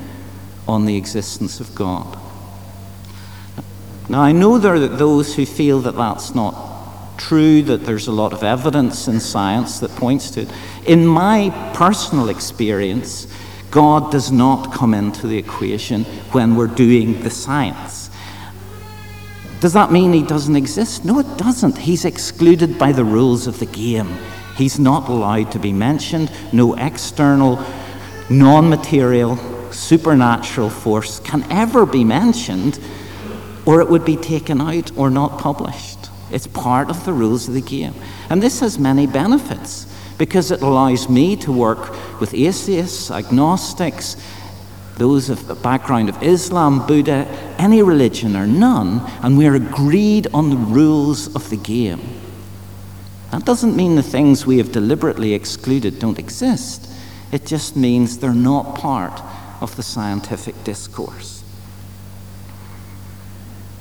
on 0.67 0.85
the 0.85 0.95
existence 0.95 1.59
of 1.59 1.73
God. 1.73 2.19
Now, 4.09 4.21
I 4.21 4.31
know 4.31 4.57
there 4.57 4.73
are 4.73 4.87
those 4.87 5.35
who 5.35 5.45
feel 5.45 5.81
that 5.81 5.95
that's 5.95 6.33
not 6.33 7.17
true, 7.19 7.61
that 7.63 7.85
there's 7.85 8.07
a 8.07 8.11
lot 8.11 8.33
of 8.33 8.43
evidence 8.43 9.07
in 9.07 9.19
science 9.19 9.79
that 9.79 9.91
points 9.91 10.31
to 10.31 10.41
it. 10.41 10.49
In 10.85 11.05
my 11.05 11.71
personal 11.75 12.29
experience, 12.29 13.27
God 13.69 14.11
does 14.11 14.31
not 14.31 14.73
come 14.73 14.95
into 14.95 15.27
the 15.27 15.37
equation 15.37 16.05
when 16.31 16.55
we're 16.55 16.67
doing 16.67 17.21
the 17.21 17.29
science. 17.29 18.09
Does 19.59 19.73
that 19.73 19.91
mean 19.91 20.13
he 20.13 20.23
doesn't 20.23 20.55
exist? 20.55 21.05
No, 21.05 21.19
it 21.19 21.37
doesn't. 21.37 21.77
He's 21.77 22.05
excluded 22.05 22.79
by 22.79 22.93
the 22.93 23.03
rules 23.03 23.45
of 23.45 23.59
the 23.59 23.65
game. 23.65 24.17
He's 24.55 24.79
not 24.79 25.07
allowed 25.07 25.51
to 25.51 25.59
be 25.59 25.73
mentioned. 25.73 26.31
No 26.51 26.75
external, 26.75 27.63
non 28.29 28.69
material, 28.69 29.37
supernatural 29.71 30.69
force 30.69 31.19
can 31.19 31.43
ever 31.51 31.85
be 31.85 32.03
mentioned, 32.03 32.79
or 33.69 33.81
it 33.81 33.87
would 33.87 34.03
be 34.03 34.15
taken 34.15 34.59
out 34.59 34.89
or 34.97 35.11
not 35.11 35.37
published. 35.37 36.09
It's 36.31 36.47
part 36.47 36.89
of 36.89 37.05
the 37.05 37.13
rules 37.13 37.47
of 37.47 37.53
the 37.53 37.61
game. 37.61 37.93
And 38.27 38.41
this 38.41 38.61
has 38.61 38.79
many 38.79 39.05
benefits 39.05 39.85
because 40.17 40.49
it 40.49 40.63
allows 40.63 41.07
me 41.07 41.35
to 41.35 41.51
work 41.51 42.19
with 42.19 42.33
atheists, 42.33 43.11
agnostics, 43.11 44.17
those 44.97 45.29
of 45.29 45.45
the 45.45 45.53
background 45.53 46.09
of 46.09 46.23
Islam, 46.23 46.87
Buddha, 46.87 47.27
any 47.59 47.83
religion 47.83 48.35
or 48.35 48.47
none, 48.47 49.01
and 49.21 49.37
we're 49.37 49.53
agreed 49.53 50.25
on 50.33 50.49
the 50.49 50.57
rules 50.57 51.35
of 51.35 51.47
the 51.51 51.57
game. 51.57 52.01
That 53.29 53.45
doesn't 53.45 53.75
mean 53.75 53.95
the 53.95 54.01
things 54.01 54.47
we 54.47 54.57
have 54.57 54.71
deliberately 54.71 55.35
excluded 55.35 55.99
don't 55.99 56.17
exist. 56.17 56.89
It 57.31 57.45
just 57.45 57.75
means 57.75 58.17
they're 58.17 58.33
not 58.33 58.73
part 58.73 59.21
of 59.61 59.75
the 59.75 59.83
scientific 59.83 60.63
discourse. 60.63 61.38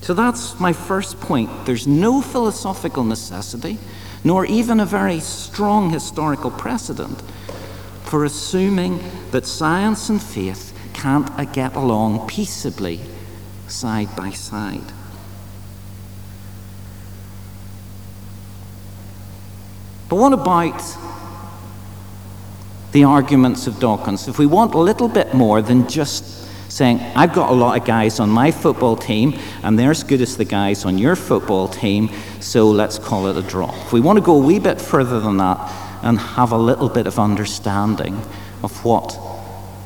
So 0.08 0.14
that's 0.14 0.58
my 0.58 0.72
first 0.72 1.20
point. 1.20 1.66
There's 1.66 1.86
no 1.86 2.22
philosophical 2.22 3.04
necessity, 3.04 3.76
nor 4.24 4.46
even 4.46 4.80
a 4.80 4.86
very 4.86 5.20
strong 5.20 5.90
historical 5.90 6.50
precedent 6.50 7.20
for 8.04 8.24
assuming 8.24 9.04
that 9.32 9.44
science 9.44 10.08
and 10.08 10.22
faith 10.22 10.72
can't 10.94 11.30
uh, 11.32 11.44
get 11.44 11.76
along 11.76 12.26
peaceably 12.26 13.00
side 13.66 14.16
by 14.16 14.30
side. 14.30 14.94
But 20.08 20.16
what 20.16 20.32
about 20.32 20.82
the 22.92 23.04
arguments 23.04 23.66
of 23.66 23.78
Dawkins? 23.78 24.26
If 24.26 24.38
we 24.38 24.46
want 24.46 24.72
a 24.72 24.78
little 24.78 25.08
bit 25.08 25.34
more 25.34 25.60
than 25.60 25.86
just 25.86 26.47
saying, 26.68 27.00
I've 27.14 27.32
got 27.32 27.50
a 27.50 27.54
lot 27.54 27.78
of 27.80 27.86
guys 27.86 28.20
on 28.20 28.30
my 28.30 28.50
football 28.50 28.96
team, 28.96 29.38
and 29.62 29.78
they're 29.78 29.90
as 29.90 30.02
good 30.02 30.20
as 30.20 30.36
the 30.36 30.44
guys 30.44 30.84
on 30.84 30.98
your 30.98 31.16
football 31.16 31.68
team, 31.68 32.10
so 32.40 32.70
let's 32.70 32.98
call 32.98 33.26
it 33.28 33.36
a 33.36 33.42
draw. 33.42 33.74
If 33.86 33.92
we 33.92 34.00
want 34.00 34.18
to 34.18 34.24
go 34.24 34.36
a 34.36 34.44
wee 34.44 34.58
bit 34.58 34.80
further 34.80 35.20
than 35.20 35.38
that 35.38 35.58
and 36.02 36.18
have 36.18 36.52
a 36.52 36.58
little 36.58 36.88
bit 36.88 37.06
of 37.06 37.18
understanding 37.18 38.20
of 38.62 38.84
what 38.84 39.18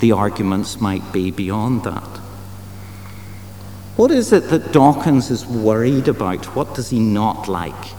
the 0.00 0.12
arguments 0.12 0.80
might 0.80 1.12
be 1.12 1.30
beyond 1.30 1.84
that. 1.84 2.02
What 3.96 4.10
is 4.10 4.32
it 4.32 4.50
that 4.50 4.72
Dawkins 4.72 5.30
is 5.30 5.46
worried 5.46 6.08
about? 6.08 6.56
What 6.56 6.74
does 6.74 6.90
he 6.90 6.98
not 6.98 7.46
like? 7.48 7.92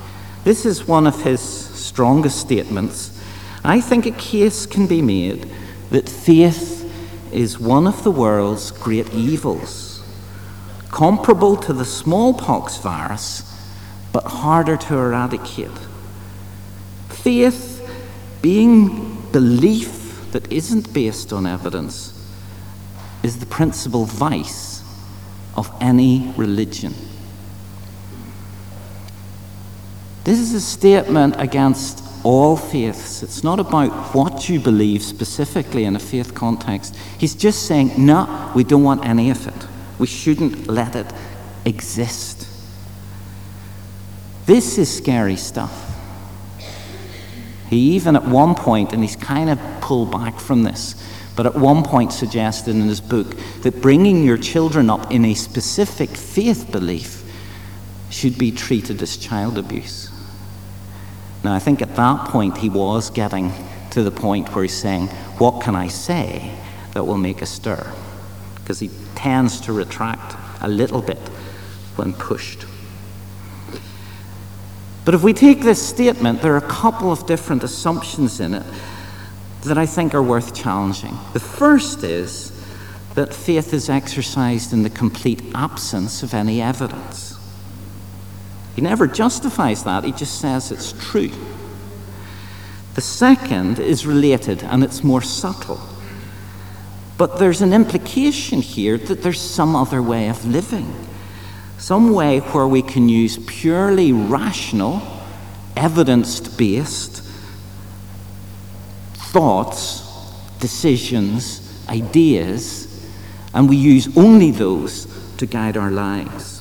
This 0.44 0.66
is 0.66 0.88
one 0.88 1.08
of 1.08 1.24
his 1.24 1.40
strongest 1.40 2.40
statements, 2.40 3.14
I 3.64 3.80
think 3.80 4.06
a 4.06 4.12
case 4.12 4.66
can 4.66 4.88
be 4.88 5.02
made 5.02 5.50
that 5.92 6.10
faith 6.10 6.83
is 7.34 7.60
one 7.60 7.88
of 7.88 8.04
the 8.04 8.12
world's 8.12 8.72
great 8.72 9.14
evils, 9.14 10.04
comparable 10.92 11.58
to 11.58 11.74
the 11.74 11.86
smallpox 11.86 12.78
virus, 12.78 13.50
but 14.12 14.24
harder 14.26 14.78
to 14.78 14.96
eradicate. 14.96 15.72
Faith 17.10 17.90
being 18.42 19.22
belief 19.32 20.32
that 20.32 20.52
isn't 20.52 20.94
based 20.94 21.34
on 21.34 21.46
evidence 21.46 22.14
is 23.24 23.40
the 23.40 23.46
principal 23.46 24.06
vice 24.06 24.84
of 25.56 25.72
any 25.80 26.34
religion. 26.38 26.94
This 30.24 30.40
is 30.40 30.54
a 30.54 30.62
statement 30.62 31.36
against 31.38 32.03
all 32.24 32.56
faiths. 32.56 33.22
It's 33.22 33.44
not 33.44 33.60
about 33.60 34.16
what 34.16 34.50
you 34.50 34.60
believe 34.60 35.04
specifically 35.04 35.84
in 35.84 35.96
a 35.96 36.00
faith 36.00 36.34
context. 36.34 36.96
He's 37.18 37.36
just 37.36 37.68
saying, 37.68 37.92
no, 37.98 38.52
we 38.56 38.64
don't 38.64 38.84
want 38.84 39.06
any 39.06 39.30
of 39.30 39.48
it. 39.48 39.68
We 40.00 40.08
shouldn't 40.08 40.68
let 40.68 40.96
it 40.96 41.12
exist. 41.66 42.48
This 44.46 44.78
is 44.78 44.94
scary 44.96 45.36
stuff. 45.36 45.80
He 47.70 47.96
even 47.96 48.16
at 48.16 48.26
one 48.26 48.56
point, 48.56 48.94
and 48.94 49.02
he's 49.02 49.16
kind 49.16 49.50
of 49.50 49.60
pulled 49.82 50.12
back 50.12 50.40
from 50.40 50.64
this, 50.64 50.96
but 51.36 51.46
at 51.46 51.56
one 51.56 51.84
point 51.84 52.14
suggested 52.14 52.76
in 52.76 52.82
his 52.82 53.02
book 53.02 53.36
that 53.62 53.82
bringing 53.82 54.24
your 54.24 54.38
children 54.38 54.90
up 54.90 55.12
in 55.12 55.26
a 55.26 55.34
specific 55.34 56.10
faith 56.10 56.72
belief 56.72 57.24
should 58.10 58.38
be 58.38 58.52
treated 58.52 59.02
as 59.02 59.18
child 59.18 59.58
abuse. 59.58 60.13
Now, 61.44 61.54
I 61.54 61.60
think 61.60 61.82
at 61.82 61.96
that 61.96 62.30
point 62.30 62.58
he 62.58 62.70
was 62.70 63.10
getting 63.10 63.52
to 63.92 64.02
the 64.02 64.12
point 64.12 64.54
where 64.56 64.64
he's 64.64 64.74
saying, 64.74 65.08
What 65.38 65.62
can 65.62 65.76
I 65.76 65.88
say 65.88 66.52
that 66.94 67.06
will 67.06 67.18
make 67.18 67.42
a 67.42 67.46
stir? 67.46 67.94
Because 68.56 68.80
he 68.80 68.90
tends 69.16 69.60
to 69.62 69.74
retract 69.74 70.36
a 70.62 70.68
little 70.68 71.02
bit 71.02 71.20
when 71.96 72.14
pushed. 72.14 72.66
But 75.06 75.14
if 75.14 75.22
we 75.22 75.34
take 75.34 75.62
this 75.62 75.86
statement, 75.86 76.42
there 76.42 76.54
are 76.54 76.58
a 76.58 76.62
couple 76.62 77.12
of 77.12 77.26
different 77.26 77.64
assumptions 77.64 78.40
in 78.40 78.54
it 78.54 78.66
that 79.64 79.78
I 79.78 79.86
think 79.86 80.14
are 80.14 80.24
worth 80.24 80.56
challenging. 80.56 81.18
The 81.34 81.40
first 81.40 82.04
is 82.04 82.52
that 83.16 83.34
faith 83.34 83.74
is 83.74 83.90
exercised 83.90 84.74
in 84.74 84.84
the 84.84 84.90
complete 84.90 85.42
absence 85.54 86.24
of 86.24 86.34
any 86.34 86.62
evidence. 86.62 87.33
He 88.76 88.82
never 88.82 89.08
justifies 89.08 89.84
that, 89.84 90.04
he 90.04 90.12
just 90.12 90.40
says 90.40 90.72
it's 90.72 90.94
true. 90.94 91.32
The 92.96 93.02
second 93.02 93.80
is 93.80 94.06
related 94.06 94.64
and 94.64 94.84
it's 94.84 95.04
more 95.04 95.22
subtle. 95.22 95.82
But 97.18 97.40
there's 97.40 97.62
an 97.62 97.74
implication 97.74 98.62
here 98.62 98.98
that 98.98 99.22
there's 99.22 99.42
some 99.42 99.76
other 99.76 100.02
way 100.02 100.30
of 100.30 100.46
living 100.46 100.94
some 101.84 102.14
way 102.14 102.40
where 102.40 102.66
we 102.66 102.82
can 102.82 103.10
use 103.10 103.38
purely 103.46 104.14
rational, 104.14 105.02
evidence 105.76 106.40
based 106.40 107.22
thoughts, 109.34 110.00
decisions, 110.62 111.86
ideas, 111.90 113.06
and 113.54 113.68
we 113.68 113.76
use 113.76 114.16
only 114.18 114.52
those 114.52 115.08
to 115.36 115.46
guide 115.46 115.76
our 115.76 115.92
lives. 115.92 116.53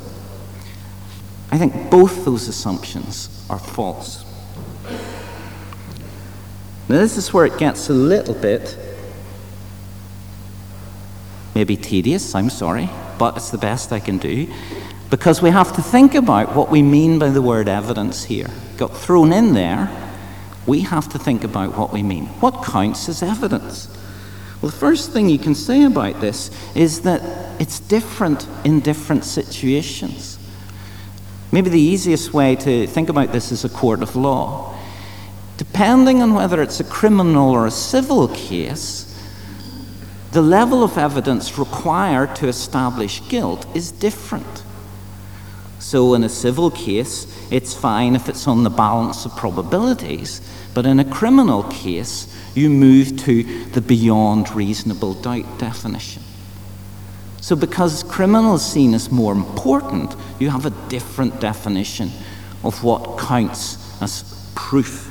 I 1.53 1.59
think 1.59 1.91
both 1.91 2.25
those 2.25 2.49
assumptions 2.49 3.47
are 3.51 3.59
false. 3.59 4.25
Now, 6.89 6.99
this 6.99 7.17
is 7.17 7.33
where 7.33 7.45
it 7.45 7.59
gets 7.59 7.91
a 7.91 7.93
little 7.93 8.35
bit 8.35 8.77
maybe 11.55 11.77
tedious, 11.77 12.35
I'm 12.35 12.49
sorry, 12.51 12.89
but 13.19 13.37
it's 13.37 13.51
the 13.51 13.59
best 13.59 13.93
I 13.93 14.01
can 14.01 14.17
do 14.17 14.53
because 15.11 15.43
we 15.43 15.51
have 15.51 15.75
to 15.77 15.83
think 15.83 16.15
about 16.15 16.57
what 16.57 16.71
we 16.71 16.83
mean 16.83 17.19
by 17.19 17.29
the 17.29 17.43
word 17.43 17.69
evidence 17.69 18.25
here. 18.25 18.49
Got 18.79 18.97
thrown 18.97 19.31
in 19.31 19.53
there, 19.53 19.91
we 20.67 20.81
have 20.81 21.11
to 21.11 21.19
think 21.19 21.45
about 21.45 21.77
what 21.77 21.93
we 21.93 22.03
mean. 22.03 22.27
What 22.41 22.65
counts 22.65 23.11
as 23.11 23.23
evidence? 23.23 23.89
Well, 24.63 24.71
the 24.71 24.79
first 24.79 25.13
thing 25.13 25.29
you 25.29 25.39
can 25.39 25.55
say 25.55 25.85
about 25.85 26.23
this 26.23 26.51
is 26.75 27.03
that 27.03 27.21
it's 27.61 27.79
different 27.79 28.49
in 28.65 28.81
different 28.81 29.25
situations. 29.25 30.32
Maybe 31.53 31.69
the 31.69 31.79
easiest 31.79 32.33
way 32.33 32.57
to 32.57 32.87
think 32.87 33.11
about 33.11 33.31
this 33.31 33.53
is 33.53 33.63
a 33.65 33.69
court 33.69 34.03
of 34.03 34.17
law. 34.17 34.75
Depending 35.59 36.23
on 36.23 36.33
whether 36.33 36.63
it's 36.63 36.81
a 36.81 36.85
criminal 36.85 37.51
or 37.51 37.67
a 37.67 37.71
civil 37.71 38.27
case, 38.29 39.09
the 40.33 40.41
level 40.41 40.83
of 40.83 40.97
evidence 40.97 41.59
required 41.59 42.35
to 42.37 42.49
establish 42.49 43.21
guilt 43.29 43.67
is 43.77 43.93
different. 43.93 44.63
So, 45.79 46.15
in 46.15 46.25
a 46.25 46.29
civil 46.31 46.71
case, 46.71 47.27
it's 47.51 47.75
fine 47.75 48.15
if 48.15 48.31
it's 48.31 48.49
on 48.49 48.63
the 48.63 48.71
balance 48.71 49.27
of 49.27 49.37
probabilities, 49.37 50.41
but 50.73 50.87
in 50.87 51.01
a 51.01 51.05
criminal 51.05 51.65
case, 51.65 52.35
you 52.55 52.71
move 52.71 53.19
to 53.25 53.65
the 53.67 53.83
beyond 53.83 54.51
reasonable 54.53 55.13
doubt 55.15 55.59
definition. 55.59 56.23
So, 57.43 57.57
because 57.57 58.05
criminal 58.05 58.55
is 58.55 58.65
seen 58.65 58.95
as 58.95 59.11
more 59.11 59.33
important, 59.33 60.15
you 60.39 60.49
have 60.51 60.65
a 60.65 60.71
different 60.89 61.41
definition 61.41 62.13
of 62.63 62.85
what 62.85 63.19
counts 63.19 64.01
as 64.01 64.49
proof. 64.55 65.11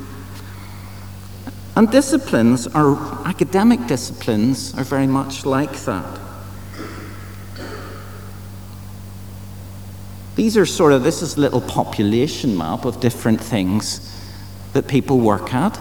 And 1.76 1.92
disciplines 1.92 2.68
are, 2.68 2.96
academic 3.28 3.86
disciplines 3.86 4.74
are 4.78 4.86
very 4.86 5.08
much 5.08 5.46
like 5.46 5.74
that. 5.82 6.20
These 10.38 10.56
are 10.56 10.66
sort 10.66 10.94
of, 10.94 11.04
this 11.04 11.22
is 11.22 11.36
a 11.36 11.42
little 11.42 11.60
population 11.60 12.58
map 12.58 12.86
of 12.86 13.02
different 13.02 13.42
things 13.42 14.08
that 14.72 14.88
people 14.88 15.20
work 15.20 15.54
at. 15.54 15.78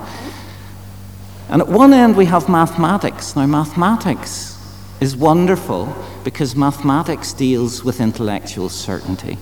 And 1.48 1.62
at 1.62 1.68
one 1.68 1.92
end, 1.92 2.16
we 2.16 2.24
have 2.24 2.48
mathematics. 2.48 3.36
Now, 3.36 3.46
mathematics 3.46 4.58
is 5.00 5.16
wonderful 5.16 5.94
because 6.24 6.56
mathematics 6.56 7.32
deals 7.32 7.84
with 7.84 8.00
intellectual 8.00 8.68
certainty. 8.68 9.38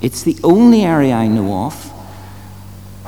It's 0.00 0.22
the 0.22 0.36
only 0.42 0.82
area 0.82 1.14
I 1.14 1.28
know 1.28 1.66
of 1.66 1.74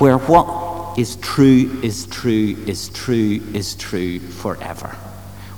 where 0.01 0.19
what 0.19 0.99
is 0.99 1.17
true 1.17 1.81
is 1.83 2.07
true 2.07 2.57
is 2.67 2.89
true 2.89 3.41
is 3.53 3.75
true 3.75 4.19
forever. 4.21 4.97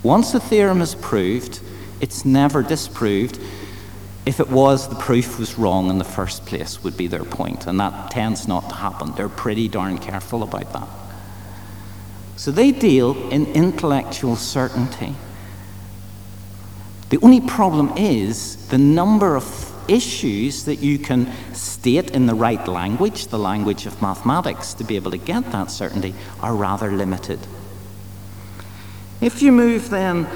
Once 0.03 0.33
a 0.33 0.39
theorem 0.39 0.81
is 0.81 0.95
proved, 0.95 1.59
it's 2.01 2.25
never 2.25 2.63
disproved 2.63 3.39
if 4.27 4.41
it 4.41 4.49
was, 4.49 4.89
the 4.89 4.95
proof 4.95 5.39
was 5.39 5.57
wrong 5.57 5.89
in 5.89 5.99
the 5.99 6.03
first 6.03 6.45
place, 6.45 6.83
would 6.83 6.97
be 6.97 7.07
their 7.07 7.23
point, 7.23 7.65
and 7.65 7.79
that 7.79 8.11
tends 8.11 8.45
not 8.45 8.67
to 8.67 8.75
happen. 8.75 9.13
They're 9.13 9.29
pretty 9.29 9.69
darn 9.69 9.99
careful 9.99 10.43
about 10.43 10.73
that. 10.73 10.89
So 12.35 12.51
they 12.51 12.73
deal 12.73 13.29
in 13.29 13.45
intellectual 13.53 14.35
certainty. 14.35 15.15
The 17.09 17.19
only 17.21 17.41
problem 17.41 17.93
is 17.97 18.67
the 18.67 18.77
number 18.77 19.35
of 19.35 19.73
issues 19.87 20.65
that 20.65 20.77
you 20.77 20.99
can 20.99 21.31
state 21.53 22.11
in 22.11 22.25
the 22.25 22.35
right 22.35 22.67
language, 22.67 23.27
the 23.27 23.39
language 23.39 23.85
of 23.85 24.01
mathematics, 24.01 24.73
to 24.75 24.83
be 24.83 24.97
able 24.97 25.11
to 25.11 25.17
get 25.17 25.51
that 25.51 25.71
certainty, 25.71 26.13
are 26.41 26.53
rather 26.53 26.91
limited. 26.91 27.39
If 29.21 29.41
you 29.41 29.51
move 29.51 29.89
then 29.89 30.27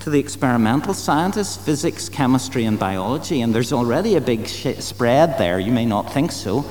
to 0.00 0.10
the 0.10 0.18
experimental 0.18 0.94
scientists, 0.94 1.56
physics, 1.56 2.08
chemistry, 2.08 2.64
and 2.64 2.76
biology, 2.76 3.42
and 3.42 3.54
there's 3.54 3.72
already 3.72 4.16
a 4.16 4.20
big 4.20 4.48
spread 4.48 5.38
there. 5.38 5.60
You 5.60 5.70
may 5.70 5.86
not 5.86 6.12
think 6.12 6.32
so, 6.32 6.64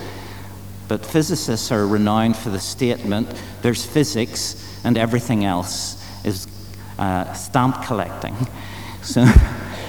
but 0.90 1.06
physicists 1.06 1.72
are 1.72 1.88
renowned 1.88 2.36
for 2.36 2.50
the 2.50 2.60
statement 2.60 3.30
there's 3.62 3.86
physics 3.86 4.82
and 4.84 4.98
everything 4.98 5.46
else 5.46 6.04
is 6.26 6.46
uh, 7.00 7.32
stamp 7.32 7.84
collecting. 7.84 8.36
So, 9.04 9.26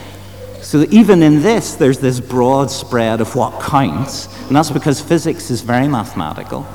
so 0.61 0.87
even 0.91 1.23
in 1.23 1.43
this, 1.43 1.75
there's 1.75 1.99
this 1.99 2.21
broad 2.21 2.71
spread 2.71 3.21
of 3.21 3.35
what 3.35 3.61
counts, 3.61 4.27
and 4.47 4.57
that's 4.57 4.71
because 4.71 5.01
physics 5.01 5.51
is 5.51 5.61
very 5.61 5.89
mathematical. 5.89 6.67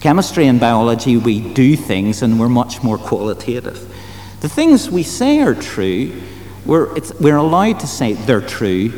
Chemistry 0.00 0.46
and 0.46 0.60
biology, 0.60 1.16
we 1.16 1.40
do 1.52 1.76
things 1.76 2.22
and 2.22 2.38
we're 2.38 2.48
much 2.48 2.82
more 2.82 2.98
qualitative. 2.98 3.78
The 4.40 4.48
things 4.48 4.90
we 4.90 5.02
say 5.02 5.40
are 5.40 5.54
true, 5.54 6.22
we're, 6.66 6.94
we're 7.20 7.36
allowed 7.36 7.80
to 7.80 7.86
say 7.86 8.12
they're 8.12 8.40
true, 8.40 8.92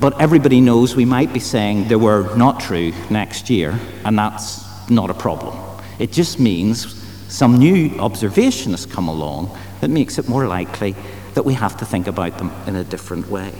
but 0.00 0.20
everybody 0.20 0.60
knows 0.60 0.96
we 0.96 1.04
might 1.04 1.32
be 1.32 1.40
saying 1.40 1.88
they 1.88 1.96
were 1.96 2.34
not 2.36 2.60
true 2.60 2.92
next 3.08 3.48
year, 3.48 3.78
and 4.04 4.18
that's 4.18 4.90
not 4.90 5.10
a 5.10 5.14
problem. 5.14 5.56
It 5.98 6.12
just 6.12 6.38
means 6.38 7.02
some 7.28 7.58
new 7.58 7.98
observation 7.98 8.72
has 8.72 8.86
come 8.86 9.08
along 9.08 9.56
that 9.80 9.88
makes 9.88 10.18
it 10.18 10.28
more 10.28 10.46
likely 10.46 10.94
that 11.36 11.44
we 11.44 11.52
have 11.52 11.76
to 11.76 11.84
think 11.84 12.06
about 12.06 12.38
them 12.38 12.50
in 12.66 12.74
a 12.76 12.82
different 12.82 13.28
way. 13.28 13.52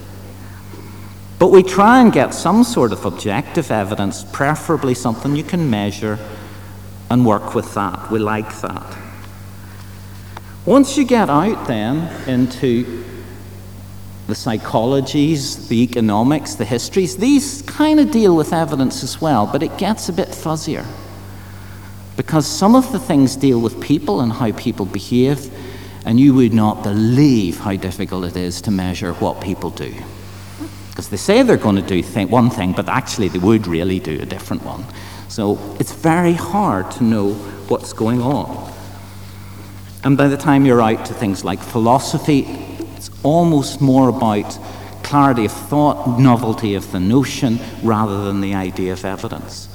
But 1.39 1.49
we 1.49 1.63
try 1.63 2.01
and 2.01 2.11
get 2.11 2.33
some 2.33 2.65
sort 2.65 2.91
of 2.91 3.05
objective 3.05 3.71
evidence, 3.71 4.25
preferably 4.33 4.95
something 4.95 5.37
you 5.37 5.45
can 5.45 5.69
measure, 5.69 6.19
and 7.11 7.27
work 7.27 7.55
with 7.55 7.75
that. 7.75 8.11
We 8.11 8.19
like 8.19 8.63
that. 8.63 8.97
Once 10.65 10.97
you 10.97 11.05
get 11.05 11.29
out 11.29 11.69
then 11.69 12.09
into 12.27 13.05
the 14.27 14.33
psychologies, 14.33 15.69
the 15.69 15.83
economics, 15.83 16.55
the 16.55 16.65
histories, 16.65 17.19
these 17.19 17.61
kind 17.61 18.01
of 18.01 18.11
deal 18.11 18.35
with 18.35 18.55
evidence 18.55 19.05
as 19.05 19.21
well, 19.21 19.47
but 19.47 19.63
it 19.63 19.77
gets 19.77 20.09
a 20.09 20.15
bit 20.15 20.29
fuzzier. 20.29 20.87
Because 22.17 22.47
some 22.47 22.75
of 22.75 22.91
the 22.91 22.99
things 22.99 23.37
deal 23.37 23.61
with 23.61 23.79
people 23.83 24.23
and 24.23 24.33
how 24.33 24.51
people 24.53 24.87
behave, 24.87 25.53
and 26.07 26.21
you 26.21 26.33
would 26.33 26.55
not 26.55 26.85
believe 26.85 27.59
how 27.59 27.75
difficult 27.75 28.25
it 28.25 28.37
is 28.37 28.63
to 28.63 28.71
measure 28.71 29.13
what 29.15 29.41
people 29.41 29.71
do. 29.71 29.93
Because 30.91 31.09
they 31.09 31.17
say 31.17 31.43
they're 31.43 31.57
going 31.57 31.77
to 31.77 31.83
do 31.83 32.01
th- 32.01 32.29
one 32.29 32.49
thing, 32.49 32.73
but 32.73 32.89
actually 32.89 33.27
they 33.29 33.41
would 33.41 33.67
really 33.67 33.99
do 33.99 34.19
a 34.23 34.25
different 34.25 34.65
one. 34.65 34.85
So 35.29 35.59
it's 35.81 35.93
very 35.93 36.33
hard 36.33 36.93
to 36.93 37.05
know 37.05 37.35
what's 37.69 37.93
going 37.93 38.23
on. 38.23 38.73
And 40.05 40.17
by 40.17 40.29
the 40.29 40.37
time 40.37 40.65
you're 40.65 40.81
out 40.81 41.05
to 41.07 41.13
things 41.13 41.45
like 41.45 41.59
philosophy, 41.59 42.47
it's 42.95 43.11
almost 43.25 43.81
more 43.81 44.09
about 44.09 44.57
clarity 45.03 45.45
of 45.45 45.53
thought, 45.53 46.21
novelty 46.21 46.77
of 46.77 46.93
the 46.93 47.01
notion, 47.01 47.59
rather 47.83 48.25
than 48.25 48.41
the 48.41 48.55
idea 48.55 48.93
of 48.93 49.05
evidence. 49.05 49.69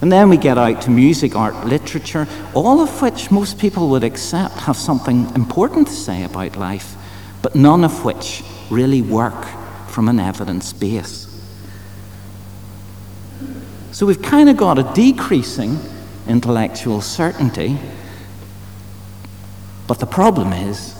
And 0.00 0.10
then 0.10 0.30
we 0.30 0.38
get 0.38 0.56
out 0.56 0.80
to 0.82 0.90
music, 0.90 1.36
art, 1.36 1.66
literature, 1.66 2.26
all 2.54 2.80
of 2.80 3.02
which 3.02 3.30
most 3.30 3.58
people 3.58 3.90
would 3.90 4.02
accept 4.04 4.54
have 4.60 4.76
something 4.76 5.28
important 5.34 5.88
to 5.88 5.92
say 5.92 6.24
about 6.24 6.56
life, 6.56 6.96
but 7.42 7.54
none 7.54 7.84
of 7.84 8.04
which 8.04 8.42
really 8.70 9.02
work 9.02 9.44
from 9.88 10.08
an 10.08 10.18
evidence 10.18 10.72
base. 10.72 11.26
So 13.92 14.06
we've 14.06 14.22
kind 14.22 14.48
of 14.48 14.56
got 14.56 14.78
a 14.78 14.90
decreasing 14.94 15.78
intellectual 16.26 17.02
certainty, 17.02 17.76
but 19.86 19.98
the 19.98 20.06
problem 20.06 20.52
is 20.52 20.94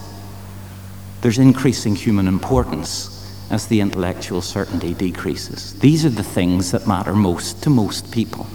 there's 1.22 1.38
increasing 1.38 1.94
human 1.94 2.26
importance 2.26 3.16
as 3.50 3.66
the 3.66 3.80
intellectual 3.80 4.42
certainty 4.42 4.92
decreases. 4.92 5.78
These 5.78 6.04
are 6.04 6.10
the 6.10 6.22
things 6.22 6.72
that 6.72 6.86
matter 6.86 7.14
most 7.14 7.62
to 7.62 7.70
most 7.70 8.12
people. 8.12 8.46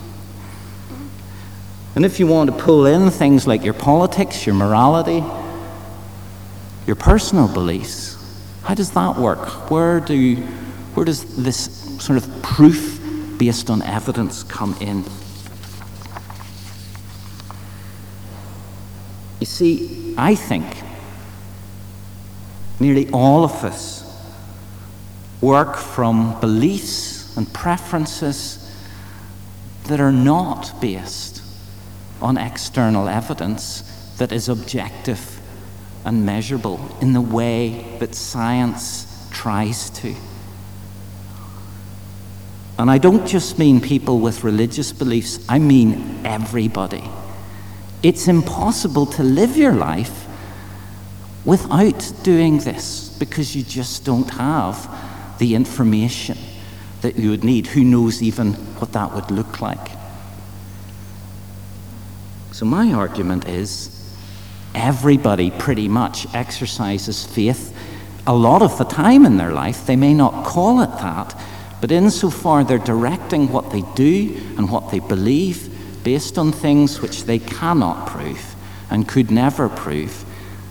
And 1.96 2.04
if 2.04 2.20
you 2.20 2.28
want 2.28 2.50
to 2.52 2.58
pull 2.58 2.86
in 2.86 3.10
things 3.10 3.48
like 3.48 3.64
your 3.64 3.74
politics, 3.74 4.46
your 4.46 4.54
morality, 4.54 5.24
your 6.86 6.98
personal 6.98 7.48
beliefs, 7.48 8.16
how 8.64 8.74
does 8.74 8.92
that 8.92 9.16
work? 9.16 9.72
Where, 9.72 10.02
do, 10.02 10.36
where 10.94 11.06
does 11.06 11.42
this 11.42 12.04
sort 12.04 12.18
of 12.18 12.44
proof 12.44 13.00
based 13.38 13.70
on 13.70 13.82
evidence 13.82 14.44
come 14.44 14.76
in? 14.82 15.06
You 19.40 19.46
see, 19.46 20.16
I 20.18 20.36
think 20.36 20.66
nearly 22.82 23.10
all 23.12 23.46
of 23.46 23.64
us 23.64 24.04
work 25.40 25.78
from 25.78 26.38
beliefs 26.42 27.38
and 27.38 27.52
preferences 27.54 28.62
that 29.86 30.02
are 30.02 30.12
not 30.12 30.82
based 30.82 31.45
on 32.26 32.38
external 32.38 33.08
evidence 33.08 33.84
that 34.18 34.32
is 34.32 34.50
objective 34.50 35.40
and 36.04 36.26
measurable 36.26 36.80
in 37.00 37.14
the 37.14 37.22
way 37.22 37.86
that 38.00 38.16
science 38.16 39.30
tries 39.32 39.92
to. 39.92 40.16
And 42.80 42.90
I 42.90 42.98
don't 42.98 43.28
just 43.28 43.60
mean 43.60 43.80
people 43.80 44.20
with 44.20 44.44
religious 44.44 44.92
beliefs, 44.92 45.46
I 45.48 45.60
mean 45.60 46.26
everybody. 46.26 47.04
It's 48.02 48.28
impossible 48.28 49.06
to 49.06 49.24
live 49.24 49.56
your 49.56 49.74
life 49.74 50.26
without 51.46 52.12
doing 52.24 52.58
this 52.58 53.16
because 53.20 53.56
you 53.56 53.62
just 53.62 54.04
don't 54.04 54.32
have 54.32 54.90
the 55.38 55.54
information 55.54 56.40
that 57.02 57.18
you 57.18 57.30
would 57.30 57.44
need. 57.44 57.68
Who 57.68 57.84
knows 57.84 58.24
even 58.24 58.54
what 58.80 58.94
that 58.94 59.14
would 59.14 59.30
look 59.30 59.62
like? 59.62 60.05
So, 62.56 62.66
my 62.66 62.94
argument 62.94 63.50
is 63.50 63.90
everybody 64.74 65.52
pretty 65.52 65.90
much 65.90 66.26
exercises 66.34 67.26
faith 67.26 67.78
a 68.26 68.34
lot 68.34 68.62
of 68.62 68.78
the 68.78 68.86
time 68.86 69.26
in 69.26 69.36
their 69.36 69.52
life. 69.52 69.86
They 69.86 69.98
may 69.98 70.14
not 70.14 70.46
call 70.46 70.80
it 70.80 70.90
that, 71.00 71.38
but 71.82 71.92
insofar 71.92 72.64
they're 72.64 72.78
directing 72.78 73.52
what 73.52 73.72
they 73.72 73.82
do 73.96 74.42
and 74.58 74.72
what 74.72 74.90
they 74.90 75.00
believe 75.00 75.70
based 76.06 76.38
on 76.38 76.54
things 76.54 77.02
which 77.02 77.26
they 77.26 77.40
cannot 77.40 78.08
prove 78.08 78.56
and 78.90 79.06
could 79.06 79.32
never 79.32 79.68
prove, 79.68 80.24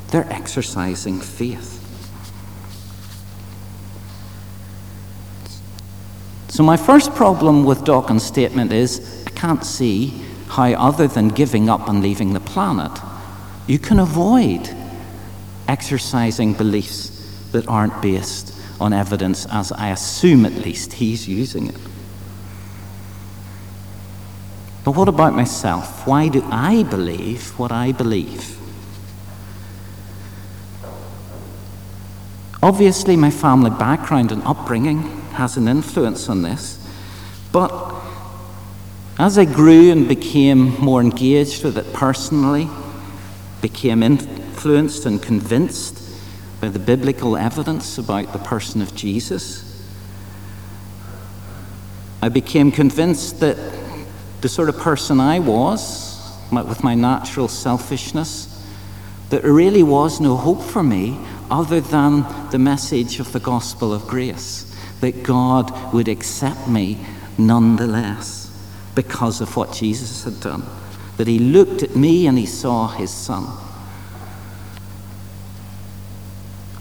they're 0.09 0.33
exercising 0.33 1.20
faith. 1.20 1.83
So, 6.49 6.62
my 6.62 6.79
first 6.79 7.14
problem 7.14 7.64
with 7.64 7.85
Dawkins' 7.85 8.23
statement 8.23 8.73
is 8.73 9.23
I 9.27 9.31
can't 9.33 9.66
see 9.66 10.25
how, 10.55 10.71
other 10.75 11.09
than 11.09 11.29
giving 11.31 11.69
up 11.69 11.88
and 11.88 12.01
leaving 12.01 12.33
the 12.33 12.38
planet, 12.38 12.97
you 13.67 13.77
can 13.77 13.99
avoid 13.99 14.71
exercising 15.67 16.53
beliefs 16.53 17.11
that 17.51 17.67
aren't 17.67 18.01
based 18.01 18.55
on 18.81 18.93
evidence, 18.93 19.47
as 19.51 19.73
I 19.73 19.88
assume 19.88 20.47
at 20.47 20.53
least 20.53 20.93
he's 20.93 21.27
using 21.27 21.71
it. 21.71 21.79
But 24.85 24.93
what 24.93 25.09
about 25.09 25.35
myself? 25.35 26.07
Why 26.07 26.29
do 26.29 26.45
I 26.45 26.85
believe 26.85 27.59
what 27.59 27.73
I 27.73 27.90
believe? 27.90 28.57
Obviously, 32.62 33.17
my 33.17 33.31
family 33.31 33.71
background 33.71 34.31
and 34.31 34.40
upbringing 34.45 35.03
has 35.33 35.57
an 35.57 35.67
influence 35.67 36.29
on 36.29 36.43
this, 36.43 36.79
but 37.51 37.93
as 39.18 39.38
I 39.38 39.44
grew 39.44 39.92
and 39.92 40.09
became 40.09 40.79
more 40.81 41.00
engaged 41.00 41.62
with 41.62 41.79
it 41.79 41.92
personally, 41.92 42.68
became 43.62 44.03
influenced 44.03 45.07
and 45.07 45.22
convinced 45.22 46.03
by 46.61 46.68
the 46.68 46.81
biblical 46.81 47.37
evidence 47.37 47.96
about 47.96 48.33
the 48.33 48.40
person 48.40 48.83
of 48.83 48.94
Jesus, 48.96 49.88
I 52.20 52.29
became 52.29 52.72
convinced 52.72 53.38
that 53.40 53.57
the 54.40 54.48
sort 54.48 54.68
of 54.68 54.79
person 54.79 55.20
I 55.20 55.38
was, 55.38 56.37
with 56.50 56.83
my 56.83 56.94
natural 56.94 57.46
selfishness, 57.46 58.50
that 59.31 59.42
there 59.42 59.53
really 59.53 59.83
was 59.83 60.20
no 60.20 60.37
hope 60.37 60.62
for 60.62 60.83
me 60.83 61.18
other 61.50 61.81
than 61.81 62.27
the 62.50 62.59
message 62.59 63.20
of 63.20 63.33
the 63.33 63.40
gospel 63.40 63.92
of 63.92 64.09
grace, 64.09 64.74
that 65.00 65.22
God 65.22 65.92
would 65.92 66.09
accept 66.09 66.66
me 66.66 66.98
nonetheless 67.38 68.43
because 68.94 69.40
of 69.40 69.57
what 69.57 69.72
Jesus 69.72 70.24
had 70.24 70.40
done. 70.40 70.64
That 71.16 71.26
he 71.26 71.38
looked 71.38 71.83
at 71.83 71.96
me 71.96 72.26
and 72.26 72.38
he 72.38 72.46
saw 72.46 72.88
his 72.88 73.11
son. 73.11 73.46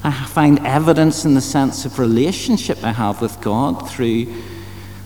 I 0.04 0.12
find 0.12 0.66
evidence 0.66 1.24
in 1.24 1.34
the 1.34 1.42
sense 1.42 1.86
of 1.86 1.98
relationship 1.98 2.84
I 2.84 2.92
have 2.92 3.22
with 3.22 3.40
God 3.40 3.90
through 3.90 4.28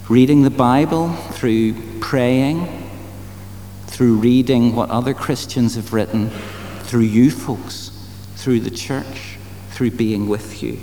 reading 0.09 0.41
the 0.41 0.49
Bible, 0.49 1.13
through 1.31 1.75
praying, 1.99 2.89
through 3.85 4.15
reading 4.15 4.75
what 4.75 4.89
other 4.89 5.13
Christians 5.13 5.75
have 5.75 5.93
written, 5.93 6.29
through 6.81 7.01
you 7.01 7.29
folks, 7.29 7.91
through 8.35 8.61
the 8.61 8.71
church, 8.71 9.37
through 9.71 9.91
being 9.91 10.27
with 10.27 10.63
you. 10.63 10.79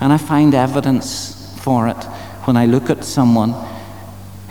And 0.00 0.12
I 0.12 0.18
find 0.18 0.54
evidence 0.54 1.58
for 1.60 1.88
it 1.88 2.04
when 2.44 2.56
I 2.56 2.66
look 2.66 2.88
at 2.88 3.02
someone 3.04 3.52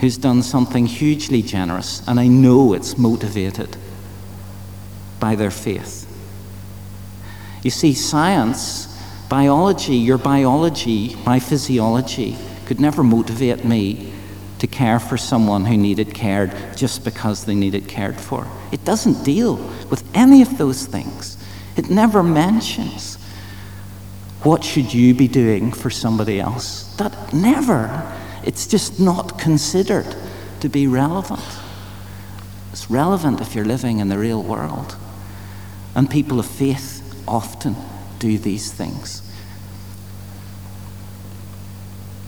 who's 0.00 0.16
done 0.16 0.42
something 0.42 0.86
hugely 0.86 1.42
generous, 1.42 2.06
and 2.06 2.20
I 2.20 2.28
know 2.28 2.72
it's 2.72 2.96
motivated 2.96 3.76
by 5.20 5.34
their 5.34 5.50
faith. 5.50 6.06
You 7.62 7.70
see, 7.70 7.94
science, 7.94 8.86
biology, 9.28 9.96
your 9.96 10.18
biology, 10.18 11.16
my 11.26 11.40
physiology, 11.40 12.36
could 12.66 12.80
never 12.80 13.02
motivate 13.02 13.64
me 13.64 14.12
to 14.58 14.66
care 14.66 14.98
for 14.98 15.16
someone 15.16 15.64
who 15.64 15.76
needed 15.76 16.14
cared 16.14 16.52
just 16.76 17.04
because 17.04 17.44
they 17.44 17.54
needed 17.54 17.88
cared 17.88 18.20
for. 18.20 18.46
It 18.72 18.84
doesn't 18.84 19.24
deal 19.24 19.56
with 19.90 20.04
any 20.14 20.42
of 20.42 20.58
those 20.58 20.86
things. 20.86 21.36
It 21.76 21.90
never 21.90 22.22
mentions 22.22 23.16
what 24.42 24.62
should 24.62 24.92
you 24.92 25.14
be 25.14 25.28
doing 25.28 25.72
for 25.72 25.90
somebody 25.90 26.40
else. 26.40 26.94
That 26.96 27.32
never 27.32 28.16
it's 28.48 28.66
just 28.66 28.98
not 28.98 29.38
considered 29.38 30.16
to 30.60 30.70
be 30.70 30.86
relevant. 30.86 31.44
It's 32.72 32.90
relevant 32.90 33.42
if 33.42 33.54
you're 33.54 33.66
living 33.66 33.98
in 33.98 34.08
the 34.08 34.16
real 34.16 34.42
world. 34.42 34.96
And 35.94 36.10
people 36.10 36.40
of 36.40 36.46
faith 36.46 37.02
often 37.28 37.76
do 38.18 38.38
these 38.38 38.72
things. 38.72 39.20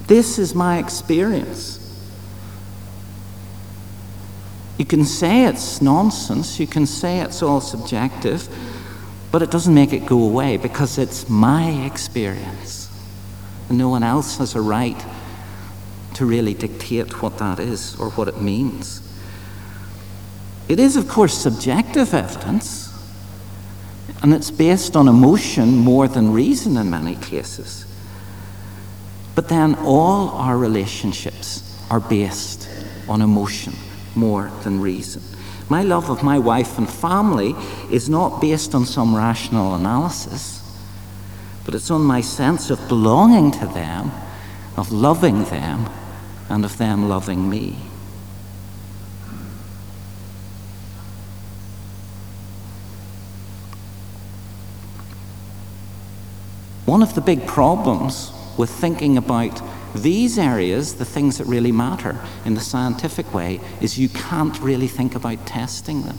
This 0.09 0.39
is 0.39 0.55
my 0.55 0.77
experience. 0.77 1.79
You 4.77 4.85
can 4.85 5.07
say 5.07 5.47
it's 5.47 5.81
nonsense, 5.81 6.61
you 6.61 6.67
can 6.67 6.85
say 6.85 7.21
it's 7.21 7.43
all 7.43 7.63
subjective, 7.63 8.47
but 9.33 9.41
it 9.41 9.51
doesn't 9.51 9.73
make 9.73 9.95
it 9.95 10.05
go 10.05 10.23
away 10.23 10.59
because 10.59 10.99
it's 10.99 11.31
my 11.31 11.87
experience. 11.87 12.91
And 13.71 13.79
no 13.79 13.89
one 13.89 14.03
else 14.03 14.37
has 14.37 14.55
a 14.55 14.61
right 14.61 15.03
to 16.15 16.27
really 16.27 16.55
dictate 16.55 17.23
what 17.23 17.39
that 17.39 17.59
is 17.59 17.99
or 17.99 18.11
what 18.11 18.29
it 18.29 18.41
means. 18.41 19.01
It 20.69 20.79
is, 20.79 20.97
of 20.97 21.09
course, 21.09 21.37
subjective 21.37 22.15
evidence, 22.15 22.89
and 24.23 24.33
it's 24.33 24.51
based 24.51 24.97
on 24.97 25.09
emotion 25.09 25.77
more 25.77 26.07
than 26.07 26.33
reason 26.33 26.77
in 26.77 26.91
many 26.91 27.17
cases. 27.17 27.87
But 29.35 29.49
then 29.49 29.75
all 29.77 30.29
our 30.29 30.57
relationships 30.57 31.85
are 31.91 32.01
based 32.01 32.69
on 33.09 33.23
emotion 33.23 33.73
more 34.15 34.51
than 34.63 34.81
reason. 34.81 35.23
My 35.69 35.83
love 35.83 36.11
of 36.11 36.23
my 36.23 36.39
wife 36.39 36.79
and 36.79 36.89
family 36.89 37.55
is 37.91 38.09
not 38.09 38.41
based 38.41 38.75
on 38.75 38.85
some 38.85 39.15
rational 39.15 39.75
analysis, 39.75 40.61
but 41.65 41.75
it's 41.75 41.91
on 41.91 42.03
my 42.03 42.21
sense 42.21 42.71
of 42.71 42.89
belonging 42.89 43.51
to 43.53 43.67
them, 43.67 44.11
of 44.77 44.93
loving 44.93 45.45
them, 45.45 45.89
and 46.51 46.65
of 46.65 46.77
them 46.77 47.09
loving 47.09 47.49
me. 47.49 47.77
One 56.85 57.03
of 57.03 57.15
the 57.15 57.21
big 57.21 57.47
problems 57.47 58.33
with 58.59 58.69
thinking 58.69 59.17
about 59.17 59.63
these 59.95 60.39
areas, 60.39 60.97
the 60.97 61.05
things 61.05 61.39
that 61.39 61.47
really 61.47 61.71
matter 61.71 62.19
in 62.45 62.55
the 62.55 62.61
scientific 62.61 63.33
way, 63.33 63.61
is 63.81 63.97
you 63.97 64.09
can't 64.09 64.59
really 64.61 64.89
think 64.89 65.15
about 65.15 65.47
testing 65.47 66.03
them. 66.03 66.19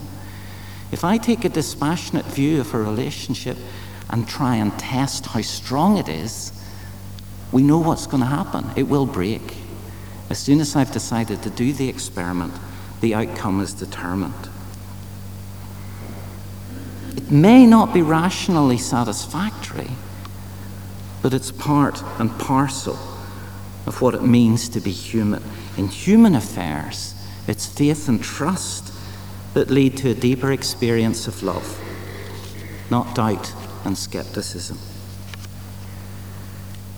If 0.90 1.04
I 1.04 1.18
take 1.18 1.44
a 1.44 1.50
dispassionate 1.50 2.24
view 2.24 2.60
of 2.60 2.72
a 2.72 2.78
relationship 2.78 3.58
and 4.08 4.26
try 4.26 4.56
and 4.56 4.78
test 4.78 5.26
how 5.26 5.42
strong 5.42 5.98
it 5.98 6.08
is, 6.08 6.52
we 7.50 7.62
know 7.62 7.78
what's 7.78 8.06
going 8.06 8.22
to 8.22 8.26
happen. 8.26 8.70
It 8.76 8.84
will 8.84 9.06
break. 9.06 9.56
As 10.32 10.38
soon 10.38 10.62
as 10.62 10.74
I've 10.74 10.90
decided 10.90 11.42
to 11.42 11.50
do 11.50 11.74
the 11.74 11.90
experiment, 11.90 12.54
the 13.02 13.14
outcome 13.14 13.60
is 13.60 13.74
determined. 13.74 14.48
It 17.14 17.30
may 17.30 17.66
not 17.66 17.92
be 17.92 18.00
rationally 18.00 18.78
satisfactory 18.78 19.90
but 21.20 21.34
it's 21.34 21.50
part 21.52 22.02
and 22.18 22.30
parcel 22.38 22.98
of 23.84 24.00
what 24.00 24.14
it 24.14 24.22
means 24.22 24.70
to 24.70 24.80
be 24.80 24.90
human. 24.90 25.42
In 25.76 25.88
human 25.88 26.34
affairs, 26.34 27.14
it's 27.46 27.66
faith 27.66 28.08
and 28.08 28.22
trust 28.22 28.90
that 29.52 29.68
lead 29.68 29.98
to 29.98 30.12
a 30.12 30.14
deeper 30.14 30.50
experience 30.50 31.28
of 31.28 31.42
love, 31.42 31.78
not 32.90 33.14
doubt 33.14 33.52
and 33.84 33.98
skepticism. 33.98 34.78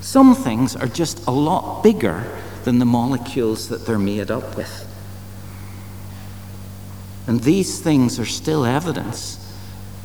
Some 0.00 0.36
things 0.36 0.76
are 0.76 0.86
just 0.86 1.26
a 1.26 1.32
lot 1.32 1.82
bigger 1.82 2.24
than 2.64 2.78
the 2.78 2.84
molecules 2.84 3.68
that 3.68 3.86
they're 3.86 3.98
made 3.98 4.30
up 4.30 4.56
with. 4.56 4.90
And 7.26 7.40
these 7.40 7.80
things 7.80 8.18
are 8.18 8.26
still 8.26 8.64
evidence, 8.64 9.38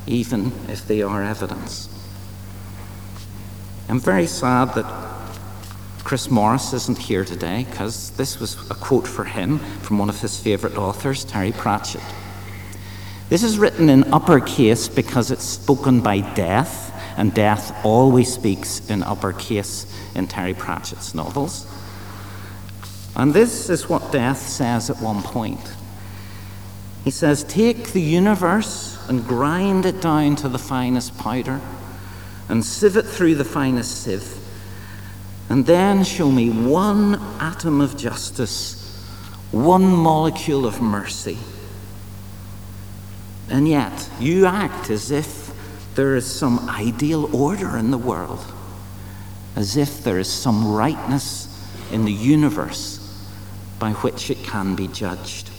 even 0.06 0.52
if 0.68 0.86
they 0.86 1.02
are 1.02 1.22
evidence. 1.22 1.88
I'm 3.88 4.00
very 4.00 4.26
sad 4.26 4.74
that 4.74 4.86
Chris 6.04 6.30
Morris 6.30 6.72
isn't 6.72 6.98
here 6.98 7.24
today 7.24 7.66
because 7.68 8.10
this 8.12 8.40
was 8.40 8.70
a 8.70 8.74
quote 8.74 9.06
for 9.06 9.24
him 9.24 9.58
from 9.82 9.98
one 9.98 10.08
of 10.08 10.20
his 10.20 10.40
favourite 10.40 10.76
authors, 10.76 11.24
Terry 11.24 11.52
Pratchett. 11.52 12.02
This 13.28 13.42
is 13.42 13.58
written 13.58 13.88
in 13.88 14.12
uppercase 14.12 14.88
because 14.88 15.30
it's 15.30 15.44
spoken 15.44 16.00
by 16.00 16.20
death, 16.34 16.92
and 17.16 17.32
death 17.32 17.84
always 17.84 18.32
speaks 18.32 18.88
in 18.90 19.02
uppercase 19.02 19.86
in 20.14 20.26
Terry 20.26 20.54
Pratchett's 20.54 21.14
novels. 21.14 21.66
And 23.16 23.34
this 23.34 23.68
is 23.68 23.88
what 23.88 24.12
death 24.12 24.38
says 24.38 24.88
at 24.90 25.00
one 25.00 25.22
point. 25.22 25.74
He 27.04 27.10
says, 27.10 27.44
Take 27.44 27.92
the 27.92 28.00
universe 28.00 28.98
and 29.08 29.26
grind 29.26 29.86
it 29.86 30.00
down 30.00 30.36
to 30.36 30.48
the 30.48 30.58
finest 30.58 31.16
powder 31.18 31.60
and 32.48 32.64
sieve 32.64 32.96
it 32.96 33.06
through 33.06 33.36
the 33.36 33.44
finest 33.44 34.02
sieve, 34.02 34.36
and 35.48 35.66
then 35.66 36.04
show 36.04 36.30
me 36.30 36.50
one 36.50 37.14
atom 37.40 37.80
of 37.80 37.96
justice, 37.96 38.76
one 39.50 39.86
molecule 39.86 40.66
of 40.66 40.80
mercy. 40.80 41.38
And 43.48 43.66
yet, 43.66 44.08
you 44.20 44.46
act 44.46 44.90
as 44.90 45.10
if 45.10 45.52
there 45.94 46.14
is 46.14 46.26
some 46.26 46.68
ideal 46.68 47.34
order 47.34 47.76
in 47.76 47.90
the 47.90 47.98
world, 47.98 48.44
as 49.56 49.76
if 49.76 50.04
there 50.04 50.18
is 50.18 50.30
some 50.30 50.72
rightness 50.72 51.46
in 51.90 52.04
the 52.04 52.12
universe 52.12 52.99
by 53.80 53.90
which 53.90 54.30
it 54.30 54.44
can 54.44 54.76
be 54.76 54.86
judged. 54.86 55.50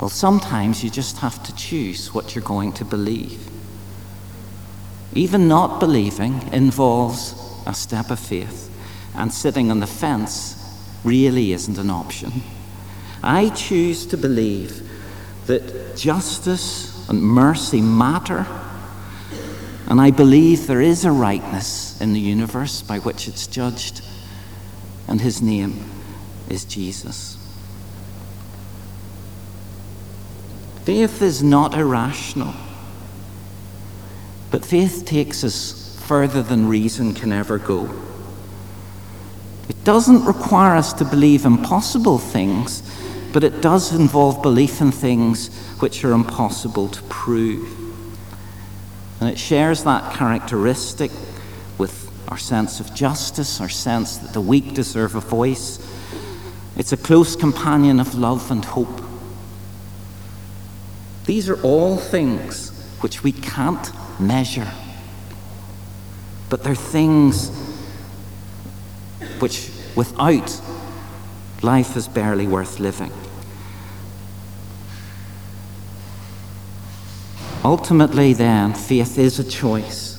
Well, 0.00 0.10
sometimes 0.10 0.82
you 0.82 0.90
just 0.90 1.18
have 1.18 1.40
to 1.44 1.54
choose 1.54 2.12
what 2.12 2.34
you're 2.34 2.42
going 2.42 2.72
to 2.72 2.84
believe. 2.84 3.48
Even 5.14 5.46
not 5.46 5.78
believing 5.78 6.52
involves 6.52 7.36
a 7.66 7.74
step 7.74 8.10
of 8.10 8.18
faith, 8.18 8.68
and 9.14 9.32
sitting 9.32 9.70
on 9.70 9.78
the 9.78 9.86
fence 9.86 10.56
really 11.04 11.52
isn't 11.52 11.78
an 11.78 11.90
option. 11.90 12.32
I 13.22 13.50
choose 13.50 14.06
to 14.06 14.16
believe 14.16 14.88
that 15.46 15.96
justice 15.96 17.08
and 17.08 17.22
mercy 17.22 17.80
matter, 17.80 18.46
and 19.86 20.00
I 20.00 20.10
believe 20.10 20.66
there 20.66 20.80
is 20.80 21.04
a 21.04 21.12
rightness 21.12 22.00
in 22.00 22.12
the 22.12 22.20
universe 22.20 22.82
by 22.82 22.98
which 22.98 23.28
it's 23.28 23.46
judged, 23.46 24.00
and 25.08 25.20
his 25.20 25.42
name 25.42 25.84
is 26.48 26.64
Jesus. 26.64 27.38
Faith 30.84 31.22
is 31.22 31.42
not 31.42 31.74
irrational. 31.74 32.54
But 34.52 34.64
faith 34.66 35.04
takes 35.06 35.44
us 35.44 35.98
further 36.06 36.42
than 36.42 36.68
reason 36.68 37.14
can 37.14 37.32
ever 37.32 37.58
go. 37.58 37.88
It 39.68 39.82
doesn't 39.82 40.26
require 40.26 40.76
us 40.76 40.92
to 40.94 41.04
believe 41.06 41.46
impossible 41.46 42.18
things, 42.18 42.82
but 43.32 43.44
it 43.44 43.62
does 43.62 43.94
involve 43.94 44.42
belief 44.42 44.82
in 44.82 44.92
things 44.92 45.48
which 45.80 46.04
are 46.04 46.12
impossible 46.12 46.88
to 46.88 47.02
prove. 47.04 47.66
And 49.20 49.30
it 49.30 49.38
shares 49.38 49.84
that 49.84 50.12
characteristic 50.12 51.10
with 51.78 52.11
our 52.32 52.38
sense 52.38 52.80
of 52.80 52.94
justice, 52.94 53.60
our 53.60 53.68
sense 53.68 54.16
that 54.16 54.32
the 54.32 54.40
weak 54.40 54.72
deserve 54.72 55.14
a 55.14 55.20
voice. 55.20 55.78
It's 56.78 56.90
a 56.90 56.96
close 56.96 57.36
companion 57.36 58.00
of 58.00 58.14
love 58.14 58.50
and 58.50 58.64
hope. 58.64 59.02
These 61.26 61.50
are 61.50 61.60
all 61.60 61.98
things 61.98 62.70
which 63.02 63.22
we 63.22 63.32
can't 63.32 63.86
measure. 64.18 64.72
But 66.48 66.64
they're 66.64 66.74
things 66.74 67.50
which, 69.38 69.70
without, 69.94 70.58
life 71.60 71.98
is 71.98 72.08
barely 72.08 72.46
worth 72.46 72.80
living. 72.80 73.12
Ultimately, 77.62 78.32
then, 78.32 78.72
faith 78.72 79.18
is 79.18 79.38
a 79.38 79.44
choice. 79.44 80.11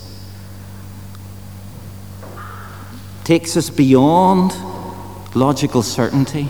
Takes 3.23 3.55
us 3.55 3.69
beyond 3.69 4.53
logical 5.35 5.81
certainty. 5.81 6.49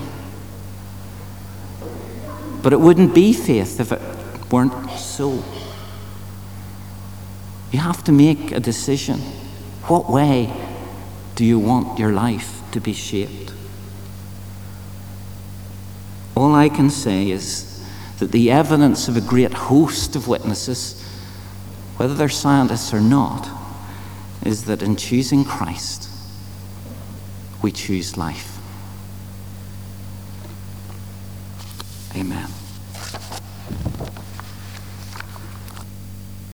But 2.62 2.74
it 2.74 2.80
wouldn't 2.80 3.14
be 3.14 3.34
faith 3.34 3.80
if 3.80 3.92
it 3.92 4.02
weren't 4.52 4.90
so. 4.92 5.44
You 7.72 7.80
have 7.80 8.04
to 8.06 8.12
make 8.12 8.52
a 8.52 8.60
decision. 8.60 9.20
What 9.88 10.10
way 10.10 10.54
do 11.36 11.44
you 11.44 11.60
want 11.60 12.00
your 12.00 12.12
life 12.12 12.62
to 12.72 12.80
be 12.80 12.94
shaped? 12.94 13.54
All 16.36 16.56
I 16.56 16.70
can 16.70 16.90
say 16.90 17.30
is 17.30 17.86
that 18.20 18.32
the 18.32 18.52
evidence 18.52 19.08
of 19.08 19.18
a 19.18 19.22
great 19.22 19.54
host 19.54 20.16
of 20.16 20.28
witnesses, 20.28 21.02
whether 21.98 22.14
they're 22.14 22.30
scientists 22.30 22.94
or 22.94 23.02
not, 23.02 23.50
is 24.46 24.66
that 24.66 24.82
in 24.82 24.96
choosing 24.96 25.44
Christ, 25.44 26.10
we 27.64 27.72
choose 27.72 28.18
life. 28.18 28.60
Amen. 32.16 32.63